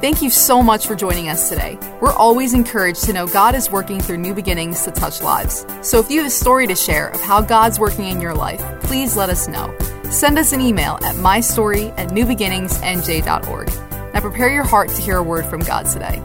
Thank 0.00 0.22
you 0.22 0.30
so 0.30 0.62
much 0.62 0.86
for 0.86 0.96
joining 0.96 1.28
us 1.28 1.50
today. 1.50 1.78
We're 2.00 2.14
always 2.14 2.54
encouraged 2.54 3.04
to 3.04 3.12
know 3.12 3.26
God 3.26 3.54
is 3.54 3.70
working 3.70 4.00
through 4.00 4.16
new 4.16 4.32
beginnings 4.32 4.82
to 4.84 4.90
touch 4.90 5.20
lives. 5.20 5.66
So 5.82 5.98
if 5.98 6.10
you 6.10 6.20
have 6.20 6.26
a 6.26 6.30
story 6.30 6.66
to 6.68 6.74
share 6.74 7.08
of 7.08 7.20
how 7.20 7.42
God's 7.42 7.78
working 7.78 8.06
in 8.06 8.18
your 8.18 8.32
life, 8.32 8.62
please 8.82 9.14
let 9.14 9.28
us 9.28 9.46
know. 9.46 9.76
Send 10.04 10.38
us 10.38 10.54
an 10.54 10.62
email 10.62 10.98
at 11.02 11.16
mystory 11.16 11.92
at 11.98 12.08
newbeginningsnj.org. 12.08 13.68
Now 14.14 14.20
prepare 14.20 14.48
your 14.48 14.64
heart 14.64 14.88
to 14.88 15.02
hear 15.02 15.18
a 15.18 15.22
word 15.22 15.44
from 15.44 15.60
God 15.60 15.84
today. 15.84 16.16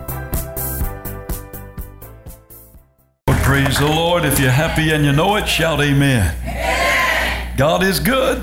Praise 3.43 3.77
the 3.77 3.87
Lord. 3.87 4.23
If 4.23 4.39
you're 4.39 4.51
happy 4.51 4.91
and 4.91 5.03
you 5.03 5.11
know 5.11 5.35
it, 5.35 5.49
shout 5.49 5.81
amen. 5.81 6.33
amen. 6.45 7.57
God 7.57 7.83
is 7.83 7.99
good. 7.99 8.41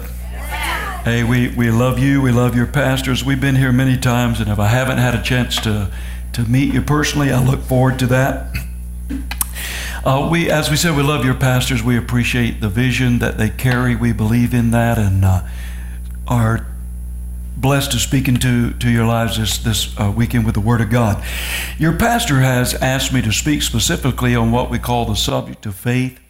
Hey, 1.05 1.25
we, 1.25 1.49
we 1.49 1.69
love 1.69 1.99
you. 1.99 2.23
We 2.23 2.31
love 2.31 2.55
your 2.55 2.69
pastors. 2.69 3.25
We've 3.25 3.41
been 3.41 3.57
here 3.57 3.73
many 3.73 3.99
times, 3.99 4.39
and 4.39 4.49
if 4.49 4.61
I 4.61 4.69
haven't 4.69 4.99
had 4.99 5.17
a 5.17 5.21
chance 5.21 5.57
to, 5.63 5.91
to 6.33 6.43
meet 6.45 6.73
you 6.73 6.81
personally, 6.81 7.33
I 7.33 7.43
look 7.43 7.59
forward 7.63 7.99
to 7.99 8.07
that. 8.07 8.55
Uh, 10.05 10.29
we, 10.31 10.49
as 10.49 10.71
we 10.71 10.77
said, 10.77 10.97
we 10.97 11.03
love 11.03 11.25
your 11.25 11.35
pastors. 11.35 11.83
We 11.83 11.99
appreciate 11.99 12.61
the 12.61 12.69
vision 12.69 13.19
that 13.19 13.37
they 13.37 13.51
carry. 13.51 13.97
We 13.97 14.13
believe 14.13 14.55
in 14.55 14.71
that, 14.71 14.97
and 14.97 15.25
uh, 15.25 15.43
are 16.29 16.67
blessed 17.57 17.91
to 17.93 17.99
speak 17.99 18.29
into 18.29 18.73
to 18.75 18.89
your 18.89 19.05
lives 19.05 19.39
this 19.39 19.59
this 19.59 19.99
uh, 19.99 20.13
weekend 20.17 20.47
with 20.47 20.55
the 20.55 20.61
Word 20.61 20.81
of 20.81 20.91
God. 20.91 21.25
Your 21.79 21.97
pastor 21.97 22.43
has 22.43 22.75
asked 22.75 23.13
me 23.13 23.23
to 23.23 23.33
speak 23.33 23.63
specifically 23.63 24.37
on 24.37 24.53
what 24.53 24.71
we 24.71 24.79
call 24.79 25.05
the 25.07 25.17
subject 25.17 25.67
of 25.67 25.75
faith 25.75 26.22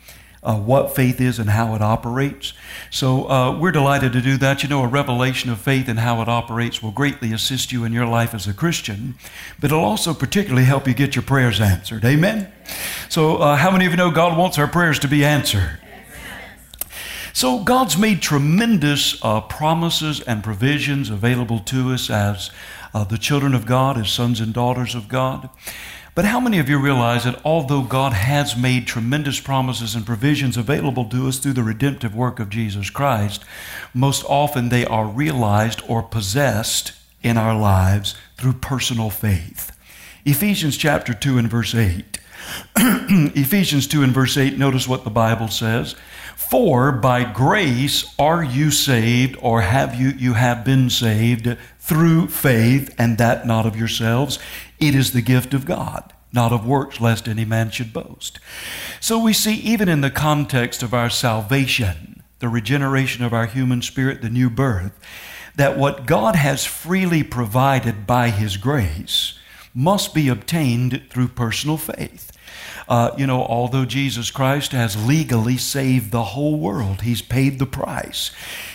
uh, 0.43 0.57
what 0.57 0.95
faith 0.95 1.21
is 1.21 1.39
and 1.39 1.51
how 1.51 1.75
it 1.75 1.83
operates. 1.83 2.53
So 2.91 3.31
uh, 3.31 3.59
we're 3.59 3.73
delighted 3.73 4.13
to 4.13 4.21
do 4.21 4.37
that. 4.39 4.63
You 4.63 4.69
know, 4.69 4.83
a 4.83 4.89
revelation 4.89 5.51
of 5.51 5.61
faith 5.61 5.89
and 5.89 6.01
how 6.01 6.21
it 6.21 6.29
operates 6.29 6.83
will 6.83 6.91
greatly 6.91 7.33
assist 7.33 7.71
you 7.71 7.85
in 7.85 7.93
your 7.93 8.07
life 8.07 8.35
as 8.35 8.49
a 8.49 8.53
Christian, 8.53 9.15
but 9.61 9.71
it'll 9.71 9.85
also 9.85 10.13
particularly 10.13 10.65
help 10.65 10.89
you 10.89 10.95
get 10.95 11.15
your 11.15 11.23
prayers 11.23 11.61
answered. 11.61 12.05
Amen? 12.05 12.53
So, 13.09 13.37
uh, 13.37 13.57
how 13.57 13.71
many 13.71 13.87
of 13.87 13.93
you 13.93 13.97
know 13.97 14.11
God 14.11 14.37
wants 14.37 14.59
our 14.59 14.69
prayers 14.69 14.99
to 15.01 15.09
be 15.09 15.25
answered? 15.25 15.79
So, 17.35 17.61
God's 17.61 17.97
made 17.97 18.21
tremendous 18.21 19.23
uh, 19.25 19.41
promises 19.43 20.21
and 20.21 20.45
provisions 20.45 21.09
available 21.09 21.61
to 21.61 21.93
us 21.93 22.11
as 22.11 22.51
uh, 22.93 23.05
the 23.05 23.17
children 23.17 23.55
of 23.55 23.65
God, 23.65 23.97
as 23.97 24.11
sons 24.11 24.41
and 24.41 24.53
daughters 24.53 24.95
of 24.95 25.09
God. 25.09 25.49
But 26.15 26.27
how 26.27 26.41
many 26.41 26.59
of 26.59 26.69
you 26.69 26.79
realize 26.79 27.25
that 27.25 27.41
although 27.43 27.83
God 27.83 28.13
has 28.13 28.55
made 28.55 28.87
tremendous 28.87 29.41
promises 29.41 29.95
and 29.95 30.05
provisions 30.05 30.59
available 30.59 31.07
to 31.07 31.27
us 31.27 31.39
through 31.39 31.55
the 31.55 31.63
redemptive 31.63 32.15
work 32.15 32.39
of 32.39 32.51
Jesus 32.51 32.91
Christ, 32.91 33.43
most 33.95 34.23
often 34.29 34.69
they 34.69 34.85
are 34.85 35.07
realized 35.07 35.81
or 35.89 36.03
possessed 36.03 36.93
in 37.23 37.39
our 37.39 37.59
lives 37.59 38.15
through 38.37 38.55
personal 38.55 39.09
faith? 39.09 39.75
Ephesians 40.27 40.77
chapter 40.77 41.15
2 41.15 41.39
and 41.39 41.51
verse 41.51 41.75
8. 41.75 42.19
Ephesians 42.77 43.87
2 43.87 44.03
and 44.03 44.13
verse 44.13 44.37
8, 44.37 44.59
notice 44.59 44.87
what 44.87 45.05
the 45.05 45.11
Bible 45.11 45.49
says. 45.49 45.95
For 46.37 46.93
by 46.93 47.25
grace 47.25 48.15
are 48.19 48.45
you 48.45 48.71
saved, 48.71 49.37
or 49.41 49.63
have 49.63 49.95
you, 49.95 50.11
you 50.11 50.35
have 50.35 50.65
been 50.65 50.91
saved 50.91 51.57
through 51.79 52.29
faith, 52.29 52.95
and 52.99 53.19
that 53.19 53.47
not 53.47 53.67
of 53.67 53.77
yourselves. 53.77 54.39
It 54.79 54.95
is 54.95 55.13
the 55.13 55.23
gift 55.23 55.55
of 55.55 55.65
God, 55.65 56.13
not 56.33 56.53
of 56.53 56.67
works, 56.67 57.01
lest 57.01 57.29
any 57.29 57.45
man 57.45 57.71
should 57.71 57.93
boast. 57.93 58.39
So 59.01 59.19
we 59.19 59.33
see, 59.33 59.55
even 59.55 59.89
in 59.89 60.01
the 60.01 60.11
context 60.11 60.83
of 60.83 60.95
our 60.95 61.11
salvation, 61.11 62.23
the 62.39 62.49
regeneration 62.49 63.25
of 63.25 63.33
our 63.33 63.47
human 63.47 63.83
spirit, 63.83 64.23
the 64.23 64.31
new 64.31 64.51
birth, 64.51 64.99
that 65.55 65.79
what 65.79 66.07
God 66.07 66.35
has 66.35 66.65
freely 66.65 67.23
provided 67.23 68.07
by 68.07 68.31
His 68.31 68.57
grace 68.57 69.39
must 69.75 70.15
be 70.15 70.29
obtained 70.29 71.03
through 71.11 71.29
personal 71.29 71.77
faith. 71.77 72.32
Uh, 72.89 73.11
you 73.17 73.27
know, 73.27 73.43
although 73.45 73.85
Jesus 73.85 74.31
Christ 74.31 74.73
has 74.73 75.07
legally 75.07 75.57
saved 75.57 76.11
the 76.11 76.25
whole 76.25 76.59
world, 76.59 77.03
He's 77.03 77.23
paid 77.23 77.59
the 77.59 77.67
price. 77.67 78.31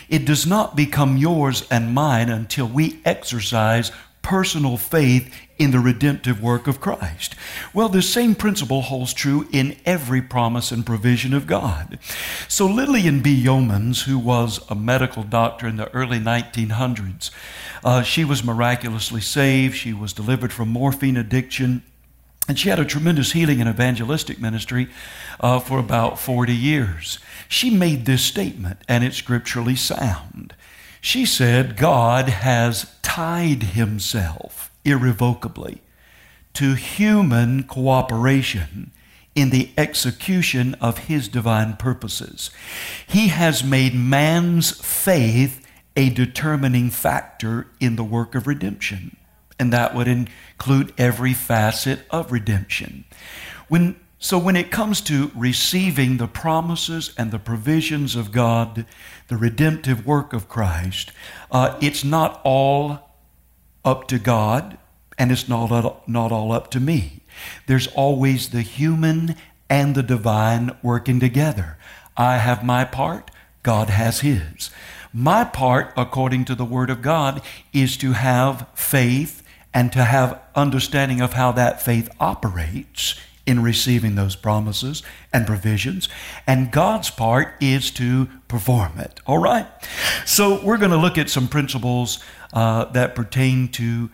It 0.10 0.26
does 0.26 0.46
not 0.46 0.76
become 0.76 1.18
yours 1.18 1.68
and 1.70 1.94
mine 1.94 2.30
until 2.30 2.68
we 2.68 3.00
exercise 3.04 3.92
personal 4.28 4.76
faith 4.76 5.34
in 5.58 5.72
the 5.72 5.80
redemptive 5.80 6.42
work 6.42 6.68
of 6.68 6.82
Christ. 6.82 7.34
Well, 7.74 7.88
the 7.88 8.02
same 8.02 8.36
principle 8.36 8.82
holds 8.82 9.14
true 9.14 9.48
in 9.54 9.78
every 9.86 10.22
promise 10.22 10.70
and 10.70 10.86
provision 10.86 11.34
of 11.34 11.48
God. 11.48 11.98
So, 12.50 12.66
Lillian 12.66 13.22
B. 13.22 13.42
Yeomans, 13.42 14.04
who 14.04 14.20
was 14.20 14.60
a 14.70 14.76
medical 14.76 15.24
doctor 15.24 15.66
in 15.66 15.78
the 15.78 15.90
early 15.94 16.20
1900s, 16.20 17.32
uh, 17.86 18.02
she 18.02 18.26
was 18.26 18.44
miraculously 18.44 19.22
saved. 19.22 19.78
She 19.78 19.94
was 19.94 20.12
delivered 20.12 20.52
from 20.52 20.68
morphine 20.70 21.16
addiction. 21.16 21.84
And 22.48 22.58
she 22.58 22.70
had 22.70 22.80
a 22.80 22.86
tremendous 22.86 23.34
healing 23.34 23.60
and 23.60 23.70
evangelistic 23.70 24.40
ministry 24.40 24.88
uh, 25.40 25.60
for 25.60 25.80
about 25.80 26.20
40 26.20 26.56
years. 26.56 27.20
She 27.50 27.70
made 27.70 28.06
this 28.06 28.24
statement, 28.24 28.80
and 28.88 29.04
it's 29.04 29.18
scripturally 29.18 29.76
sound. 29.76 30.56
She 31.02 31.26
said, 31.26 31.78
God 31.78 32.30
has 32.30 32.92
tied 33.02 33.64
himself 33.64 34.72
irrevocably 34.86 35.82
to 36.54 36.74
human 36.74 37.64
cooperation 37.64 38.92
in 39.36 39.52
the 39.52 39.70
execution 39.78 40.74
of 40.76 40.98
his 41.00 41.28
divine 41.28 41.76
purposes. 41.76 42.50
He 43.06 43.28
has 43.28 43.64
made 43.64 43.94
man's 43.94 44.72
faith 44.72 45.64
a 45.96 46.10
determining 46.10 46.90
factor 46.90 47.68
in 47.80 47.96
the 47.96 48.04
work 48.04 48.34
of 48.34 48.48
redemption 48.48 49.18
and 49.60 49.74
that 49.74 49.96
would 49.96 50.08
include 50.08 50.94
every 50.98 51.34
facet 51.34 52.00
of 52.10 52.32
redemption. 52.32 53.06
When, 53.68 54.00
so, 54.20 54.38
when 54.38 54.56
it 54.56 54.72
comes 54.72 55.02
to 55.02 55.32
receiving 55.36 56.18
the 56.18 56.28
promises 56.28 57.14
and 57.18 57.32
the 57.32 57.40
provisions 57.40 58.16
of 58.16 58.32
God, 58.32 58.86
the 59.28 59.38
redemptive 59.38 60.06
work 60.06 60.34
of 60.34 60.48
Christ, 60.48 61.12
uh, 61.52 61.78
it's 61.82 62.04
not 62.04 62.42
all 62.44 63.00
up 63.84 64.08
to 64.08 64.20
God 64.20 64.78
and 65.18 65.32
it's 65.32 65.48
not, 65.50 66.08
not 66.08 66.32
all 66.32 66.52
up 66.52 66.70
to 66.72 66.80
me. 66.80 67.22
There's 67.66 67.88
always 67.88 68.50
the 68.50 68.62
human 68.62 69.36
and 69.70 69.96
the 69.96 70.04
divine 70.04 70.76
working 70.82 71.20
together. 71.20 71.78
I 72.16 72.38
have 72.38 72.64
my 72.64 72.86
part, 72.86 73.32
God 73.64 73.90
has 73.90 74.22
His. 74.22 74.70
My 75.14 75.44
part, 75.44 75.94
according 75.98 76.46
to 76.46 76.56
the 76.56 76.66
Word 76.66 76.90
of 76.90 77.02
God, 77.02 77.42
is 77.74 77.98
to 77.98 78.14
have 78.14 78.68
faith 78.76 79.44
and 79.74 79.92
to 79.92 80.04
have 80.04 80.42
understanding 80.56 81.22
of 81.22 81.34
how 81.34 81.52
that 81.54 81.82
faith 81.82 82.10
operates 82.20 83.16
in 83.46 83.64
receiving 83.64 84.16
those 84.16 84.36
promises 84.36 85.02
and 85.32 85.48
provisions. 85.48 86.10
And 86.46 86.72
God's 86.72 87.10
part 87.10 87.56
is 87.62 87.90
to 87.92 88.28
perform 88.48 89.00
it. 89.00 89.22
All 89.26 89.38
right? 89.38 89.66
So 90.26 90.62
we're 90.64 90.78
going 90.78 90.92
to 90.92 90.98
look 90.98 91.18
at 91.18 91.30
some 91.30 91.48
principles 91.48 92.22
uh, 92.54 92.86
that 92.86 93.16
pertain 93.16 93.70
to 93.70 94.10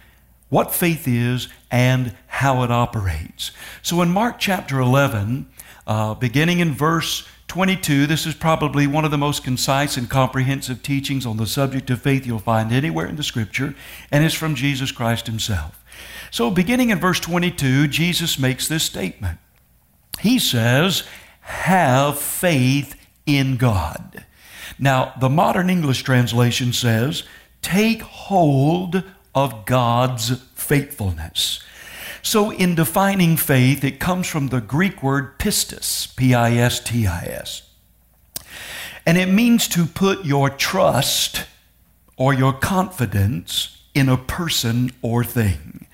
what 0.49 0.73
faith 0.73 1.07
is 1.07 1.47
and 1.71 2.15
how 2.27 2.61
it 2.61 2.69
operates. 2.69 3.51
So 3.81 4.03
in 4.03 4.09
Mark 4.09 4.37
chapter 4.37 4.79
11, 4.79 5.47
uh, 5.87 6.13
beginning 6.13 6.59
in 6.59 6.73
verse 6.73 7.27
22, 7.53 8.07
this 8.07 8.25
is 8.25 8.33
probably 8.33 8.87
one 8.87 9.05
of 9.05 9.11
the 9.11 9.17
most 9.17 9.43
concise 9.43 9.95
and 9.95 10.09
comprehensive 10.09 10.81
teachings 10.81 11.23
on 11.23 11.37
the 11.37 11.45
subject 11.45 11.87
of 11.91 12.01
faith 12.01 12.25
you'll 12.25 12.39
find 12.39 12.71
anywhere 12.71 13.05
in 13.05 13.15
the 13.15 13.21
scripture, 13.21 13.75
and 14.09 14.25
it's 14.25 14.33
from 14.33 14.55
Jesus 14.55 14.91
Christ 14.91 15.27
himself. 15.27 15.79
So, 16.31 16.49
beginning 16.49 16.89
in 16.89 16.97
verse 16.97 17.19
22, 17.19 17.89
Jesus 17.89 18.39
makes 18.39 18.67
this 18.67 18.81
statement. 18.81 19.37
He 20.19 20.39
says, 20.39 21.03
Have 21.41 22.17
faith 22.17 22.95
in 23.27 23.57
God. 23.57 24.25
Now, 24.79 25.13
the 25.19 25.29
modern 25.29 25.69
English 25.69 26.01
translation 26.01 26.73
says, 26.73 27.21
Take 27.61 28.01
hold 28.01 29.03
of 29.35 29.67
God's 29.67 30.41
faithfulness. 30.55 31.63
So, 32.23 32.51
in 32.51 32.73
defining 32.73 33.37
faith, 33.37 33.83
it 33.83 33.99
comes 33.99 34.27
from 34.27 34.47
the 34.47 34.61
Greek 34.61 35.03
word 35.03 35.37
pistis, 35.37 36.15
P 36.15 36.33
I 36.33 36.55
S 36.55 36.79
T 36.79 37.05
I 37.05 37.25
S. 37.25 37.61
And 39.05 39.17
it 39.17 39.27
means 39.27 39.67
to 39.67 39.85
put 39.85 40.25
your 40.25 40.49
trust 40.49 41.45
or 42.15 42.33
your 42.33 42.53
confidence 42.53 43.77
in 43.93 44.09
a 44.09 44.17
person 44.17 44.91
or 45.01 45.23
thing. 45.23 45.85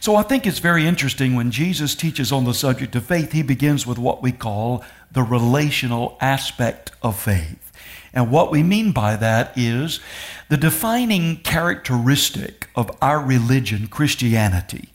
So 0.00 0.16
I 0.16 0.22
think 0.22 0.46
it's 0.46 0.58
very 0.58 0.86
interesting 0.86 1.34
when 1.34 1.50
Jesus 1.50 1.94
teaches 1.94 2.32
on 2.32 2.44
the 2.44 2.54
subject 2.54 2.96
of 2.96 3.04
faith, 3.04 3.32
he 3.32 3.42
begins 3.42 3.86
with 3.86 3.98
what 3.98 4.22
we 4.22 4.32
call 4.32 4.82
the 5.12 5.22
relational 5.22 6.16
aspect 6.20 6.92
of 7.02 7.18
faith. 7.18 7.72
And 8.12 8.30
what 8.30 8.50
we 8.50 8.62
mean 8.62 8.92
by 8.92 9.16
that 9.16 9.52
is 9.56 10.00
the 10.48 10.56
defining 10.56 11.36
characteristic 11.38 12.68
of 12.74 12.90
our 13.00 13.20
religion, 13.20 13.86
Christianity, 13.86 14.88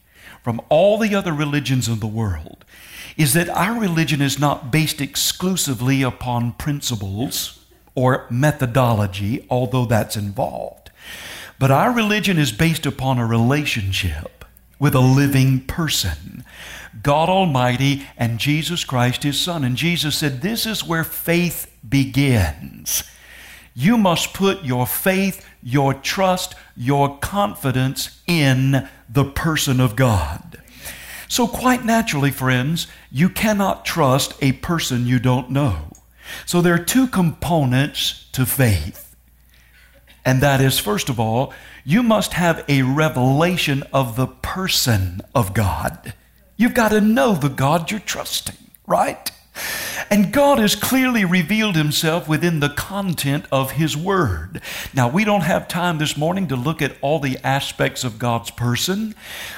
from 0.43 0.61
all 0.69 0.97
the 0.97 1.13
other 1.15 1.33
religions 1.33 1.87
of 1.87 1.99
the 1.99 2.07
world 2.07 2.65
is 3.17 3.33
that 3.33 3.49
our 3.49 3.79
religion 3.79 4.21
is 4.21 4.39
not 4.39 4.71
based 4.71 5.01
exclusively 5.01 6.01
upon 6.01 6.53
principles 6.53 7.65
or 7.93 8.25
methodology, 8.29 9.45
although 9.49 9.85
that's 9.85 10.15
involved. 10.15 10.89
But 11.59 11.71
our 11.71 11.91
religion 11.91 12.37
is 12.37 12.53
based 12.53 12.85
upon 12.85 13.19
a 13.19 13.25
relationship 13.25 14.45
with 14.79 14.95
a 14.95 15.01
living 15.01 15.65
person. 15.65 16.45
God 17.03 17.27
Almighty 17.27 18.07
and 18.17 18.39
Jesus 18.39 18.85
Christ, 18.85 19.23
His 19.23 19.39
Son. 19.39 19.65
And 19.65 19.75
Jesus 19.75 20.15
said, 20.15 20.41
This 20.41 20.65
is 20.65 20.87
where 20.87 21.03
faith 21.03 21.69
begins. 21.87 23.03
You 23.79 23.97
must 23.97 24.33
put 24.33 24.65
your 24.65 24.85
faith, 24.85 25.47
your 25.63 25.93
trust, 25.93 26.53
your 26.75 27.17
confidence 27.19 28.21
in 28.27 28.89
the 29.07 29.23
person 29.23 29.79
of 29.79 29.95
God. 29.95 30.61
So, 31.29 31.47
quite 31.47 31.85
naturally, 31.85 32.29
friends, 32.29 32.87
you 33.09 33.29
cannot 33.29 33.85
trust 33.85 34.33
a 34.41 34.51
person 34.51 35.07
you 35.07 35.17
don't 35.17 35.49
know. 35.49 35.93
So, 36.45 36.61
there 36.61 36.73
are 36.73 36.83
two 36.83 37.07
components 37.07 38.27
to 38.33 38.45
faith. 38.45 39.15
And 40.25 40.41
that 40.41 40.59
is, 40.59 40.77
first 40.77 41.07
of 41.07 41.17
all, 41.17 41.53
you 41.85 42.03
must 42.03 42.33
have 42.33 42.65
a 42.67 42.81
revelation 42.81 43.83
of 43.93 44.17
the 44.17 44.27
person 44.27 45.21
of 45.33 45.53
God. 45.53 46.13
You've 46.57 46.73
got 46.73 46.89
to 46.89 46.99
know 46.99 47.33
the 47.33 47.47
God 47.47 47.91
you're 47.91 48.01
trusting, 48.01 48.57
right? 48.85 49.31
And 50.09 50.33
God 50.33 50.57
has 50.59 50.75
clearly 50.75 51.23
revealed 51.23 51.75
himself 51.75 52.27
within 52.27 52.59
the 52.59 52.69
content 52.69 53.45
of 53.51 53.71
his 53.71 53.95
word. 53.95 54.61
Now, 54.93 55.09
we 55.09 55.23
don't 55.23 55.41
have 55.41 55.67
time 55.67 55.97
this 55.97 56.17
morning 56.17 56.47
to 56.47 56.55
look 56.55 56.81
at 56.81 56.95
all 57.01 57.19
the 57.19 57.37
aspects 57.43 58.03
of 58.03 58.19
God's 58.19 58.51
person, 58.51 59.13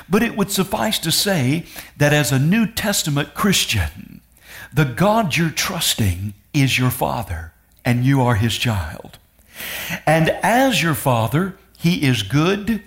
but 0.10 0.24
it 0.24 0.36
would 0.36 0.52
suffice 0.52 1.00
to 1.00 1.12
say 1.12 1.66
that 1.98 2.14
as 2.14 2.32
a 2.32 2.40
New 2.40 2.68
Testament 2.68 3.34
Christian, 3.34 4.22
the 4.74 4.86
God 4.86 5.36
you're 5.38 5.50
trusting 5.50 6.34
is 6.54 6.78
your 6.78 6.92
Father, 6.92 7.54
and 7.86 8.06
you 8.06 8.22
are 8.22 8.36
his 8.36 8.58
child. 8.58 9.18
And 10.06 10.30
as 10.44 10.82
your 10.82 10.96
Father, 10.96 11.56
he 11.78 12.06
is 12.06 12.24
good, 12.24 12.84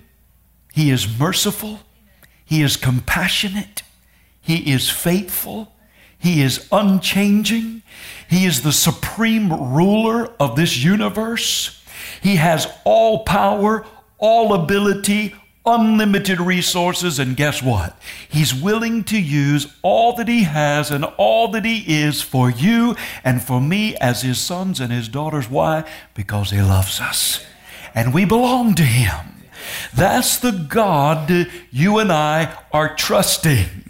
he 0.72 0.90
is 0.90 1.18
merciful, 1.18 1.80
he 2.44 2.62
is 2.62 2.76
compassionate, 2.76 3.82
he 4.40 4.72
is 4.72 4.90
faithful. 4.90 5.72
He 6.18 6.42
is 6.42 6.66
unchanging. 6.72 7.82
He 8.28 8.44
is 8.46 8.62
the 8.62 8.72
supreme 8.72 9.52
ruler 9.52 10.32
of 10.40 10.56
this 10.56 10.76
universe. 10.82 11.82
He 12.22 12.36
has 12.36 12.66
all 12.84 13.24
power, 13.24 13.86
all 14.18 14.54
ability, 14.54 15.34
unlimited 15.66 16.40
resources, 16.40 17.18
and 17.18 17.36
guess 17.36 17.62
what? 17.62 17.98
He's 18.28 18.54
willing 18.54 19.04
to 19.04 19.20
use 19.20 19.66
all 19.82 20.14
that 20.16 20.28
He 20.28 20.44
has 20.44 20.90
and 20.90 21.04
all 21.16 21.48
that 21.48 21.64
He 21.64 22.02
is 22.02 22.22
for 22.22 22.50
you 22.50 22.96
and 23.22 23.42
for 23.42 23.60
me 23.60 23.96
as 23.96 24.22
His 24.22 24.38
sons 24.38 24.80
and 24.80 24.92
His 24.92 25.08
daughters. 25.08 25.48
Why? 25.48 25.84
Because 26.14 26.50
He 26.50 26.60
loves 26.60 27.00
us 27.00 27.44
and 27.94 28.12
we 28.12 28.24
belong 28.24 28.74
to 28.74 28.82
Him. 28.82 29.44
That's 29.94 30.38
the 30.38 30.52
God 30.52 31.30
you 31.70 31.98
and 31.98 32.12
I 32.12 32.58
are 32.72 32.94
trusting. 32.94 33.83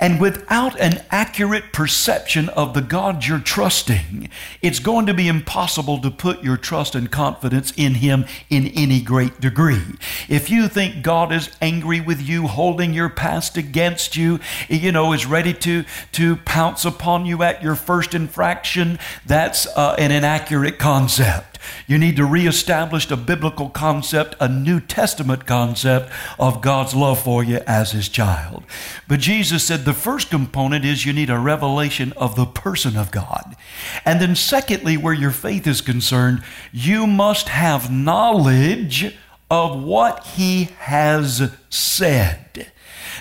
And 0.00 0.20
without 0.20 0.78
an 0.78 1.04
accurate 1.10 1.72
perception 1.72 2.48
of 2.50 2.74
the 2.74 2.80
God 2.80 3.24
you're 3.24 3.40
trusting, 3.40 4.28
it's 4.62 4.78
going 4.78 5.06
to 5.06 5.14
be 5.14 5.28
impossible 5.28 6.00
to 6.00 6.10
put 6.10 6.42
your 6.42 6.56
trust 6.56 6.94
and 6.94 7.10
confidence 7.10 7.72
in 7.76 7.94
Him 7.94 8.24
in 8.48 8.68
any 8.68 9.00
great 9.00 9.40
degree. 9.40 9.82
If 10.28 10.50
you 10.50 10.68
think 10.68 11.02
God 11.02 11.32
is 11.32 11.50
angry 11.60 12.00
with 12.00 12.20
you, 12.20 12.46
holding 12.46 12.92
your 12.92 13.08
past 13.08 13.56
against 13.56 14.16
you, 14.16 14.38
you 14.68 14.92
know, 14.92 15.12
is 15.12 15.26
ready 15.26 15.54
to, 15.54 15.84
to 16.12 16.36
pounce 16.36 16.84
upon 16.84 17.26
you 17.26 17.42
at 17.42 17.62
your 17.62 17.74
first 17.74 18.14
infraction, 18.14 18.98
that's 19.26 19.66
uh, 19.76 19.96
an 19.98 20.12
inaccurate 20.12 20.78
concept. 20.78 21.57
You 21.86 21.98
need 21.98 22.16
to 22.16 22.24
reestablish 22.24 23.10
a 23.10 23.16
biblical 23.16 23.68
concept, 23.68 24.36
a 24.40 24.48
New 24.48 24.80
Testament 24.80 25.46
concept 25.46 26.10
of 26.38 26.60
God's 26.60 26.94
love 26.94 27.22
for 27.22 27.42
you 27.42 27.60
as 27.66 27.92
His 27.92 28.08
child. 28.08 28.64
But 29.06 29.20
Jesus 29.20 29.64
said 29.64 29.84
the 29.84 29.92
first 29.92 30.30
component 30.30 30.84
is 30.84 31.04
you 31.04 31.12
need 31.12 31.30
a 31.30 31.38
revelation 31.38 32.12
of 32.16 32.36
the 32.36 32.46
person 32.46 32.96
of 32.96 33.10
God. 33.10 33.56
And 34.04 34.20
then, 34.20 34.36
secondly, 34.36 34.96
where 34.96 35.14
your 35.14 35.30
faith 35.30 35.66
is 35.66 35.80
concerned, 35.80 36.42
you 36.72 37.06
must 37.06 37.48
have 37.48 37.90
knowledge 37.90 39.16
of 39.50 39.82
what 39.82 40.24
He 40.24 40.64
has 40.78 41.52
said. 41.70 42.72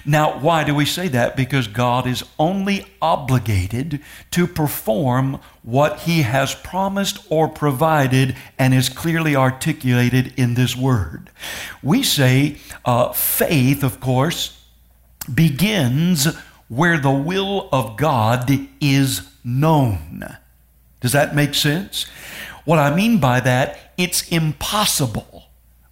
Now, 0.09 0.39
why 0.39 0.63
do 0.63 0.74
we 0.74 0.86
say 0.86 1.09
that? 1.09 1.36
Because 1.36 1.68
God 1.68 2.07
is 2.07 2.24
only 2.39 2.86
obligated 3.01 4.01
to 4.31 4.48
perform 4.48 5.42
what 5.63 6.00
He 6.00 6.21
has 6.21 6.56
promised 6.56 7.19
or 7.30 7.50
provided 7.50 8.33
and 8.57 8.74
is 8.74 8.88
clearly 8.88 9.36
articulated 9.36 10.33
in 10.38 10.54
this 10.54 10.77
word. 10.77 11.30
We 11.83 12.04
say 12.04 12.56
uh, 12.86 13.12
faith, 13.12 13.83
of 13.83 14.00
course, 14.00 14.63
begins 15.31 16.33
where 16.69 16.98
the 16.98 17.12
will 17.12 17.68
of 17.74 17.98
God 17.98 18.50
is 18.80 19.30
known. 19.44 20.38
Does 21.01 21.12
that 21.12 21.36
make 21.36 21.54
sense? 21.54 22.06
What 22.63 22.80
I 22.80 22.95
mean 22.95 23.19
by 23.19 23.42
that, 23.42 23.94
it's 23.98 24.25
impossible 24.30 25.36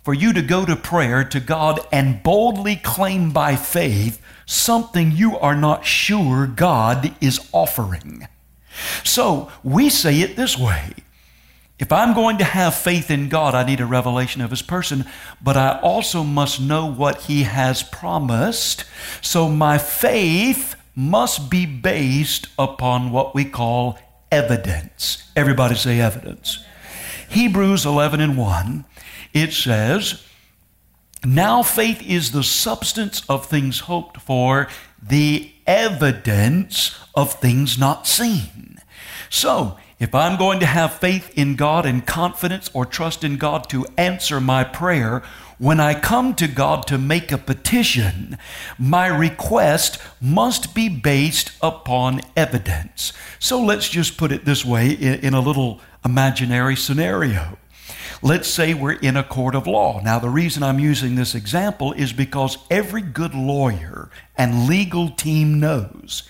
for 0.06 0.14
you 0.14 0.32
to 0.34 0.42
go 0.44 0.68
to 0.68 0.76
prayer 0.76 1.24
to 1.24 1.40
God 1.40 1.80
and 1.92 2.22
boldly 2.22 2.76
claim 2.76 3.32
by 3.32 3.56
faith 3.56 4.22
something 4.46 5.12
you 5.12 5.36
are 5.40 5.56
not 5.56 5.84
sure 5.84 6.46
God 6.46 7.16
is 7.20 7.50
offering. 7.52 8.28
So 9.04 9.52
we 9.64 9.90
say 9.90 10.22
it 10.22 10.36
this 10.36 10.60
way 10.60 10.94
if 11.80 11.92
I'm 11.92 12.14
going 12.14 12.38
to 12.38 12.44
have 12.44 12.76
faith 12.76 13.10
in 13.10 13.30
God, 13.30 13.56
I 13.56 13.66
need 13.66 13.82
a 13.82 13.86
revelation 13.88 14.42
of 14.42 14.52
His 14.52 14.62
person, 14.62 15.06
but 15.42 15.58
I 15.58 15.80
also 15.80 16.24
must 16.24 16.62
know 16.62 16.86
what 16.86 17.24
He 17.24 17.42
has 17.44 17.82
promised. 17.82 18.86
So 19.22 19.50
my 19.50 19.80
faith 19.80 20.76
must 20.96 21.50
be 21.50 21.66
based 21.66 22.48
upon 22.60 23.12
what 23.12 23.34
we 23.34 23.44
call 23.44 23.98
evidence. 24.32 25.30
Everybody 25.36 25.74
say 25.74 26.00
evidence. 26.00 26.64
Hebrews 27.28 27.88
11 27.88 28.22
and 28.22 28.38
1 28.38 28.86
it 29.36 29.54
says, 29.54 30.24
Now 31.24 31.62
faith 31.62 32.02
is 32.02 32.32
the 32.32 32.44
substance 32.44 33.22
of 33.30 33.46
things 33.46 33.82
hoped 33.82 34.22
for, 34.22 34.68
the 35.04 35.52
evidence 35.68 36.98
of 37.14 37.34
things 37.34 37.78
not 37.78 38.08
seen. 38.08 38.80
So, 39.30 39.78
if 40.00 40.14
I'm 40.14 40.38
going 40.38 40.60
to 40.60 40.66
have 40.66 41.00
faith 41.00 41.32
in 41.38 41.56
God 41.56 41.86
and 41.86 42.06
confidence 42.06 42.70
or 42.74 42.86
trust 42.86 43.24
in 43.24 43.38
God 43.38 43.70
to 43.70 43.86
answer 43.98 44.42
my 44.42 44.64
prayer, 44.64 45.24
when 45.58 45.80
I 45.80 46.00
come 46.00 46.36
to 46.36 46.48
God 46.48 46.86
to 46.88 46.98
make 46.98 47.32
a 47.32 47.38
petition, 47.38 48.38
my 48.78 49.08
request 49.08 50.02
must 50.22 50.76
be 50.76 50.90
based 50.90 51.52
upon 51.62 52.22
evidence. 52.36 53.14
So 53.40 53.62
let's 53.62 53.88
just 53.88 54.18
put 54.18 54.34
it 54.34 54.44
this 54.44 54.66
way 54.66 54.92
in, 54.92 55.20
in 55.20 55.34
a 55.34 55.40
little 55.40 55.80
imaginary 56.04 56.76
scenario. 56.76 57.58
Let's 58.26 58.48
say 58.48 58.74
we're 58.74 58.94
in 58.94 59.18
a 59.18 59.24
court 59.24 59.54
of 59.54 59.68
law. 59.68 60.02
Now, 60.02 60.18
the 60.18 60.32
reason 60.32 60.64
I'm 60.64 60.80
using 60.80 61.14
this 61.14 61.36
example 61.36 61.94
is 61.94 62.12
because 62.12 62.58
every 62.72 63.04
good 63.04 63.36
lawyer 63.36 64.10
and 64.36 64.68
legal 64.68 65.12
team 65.12 65.60
knows 65.60 66.24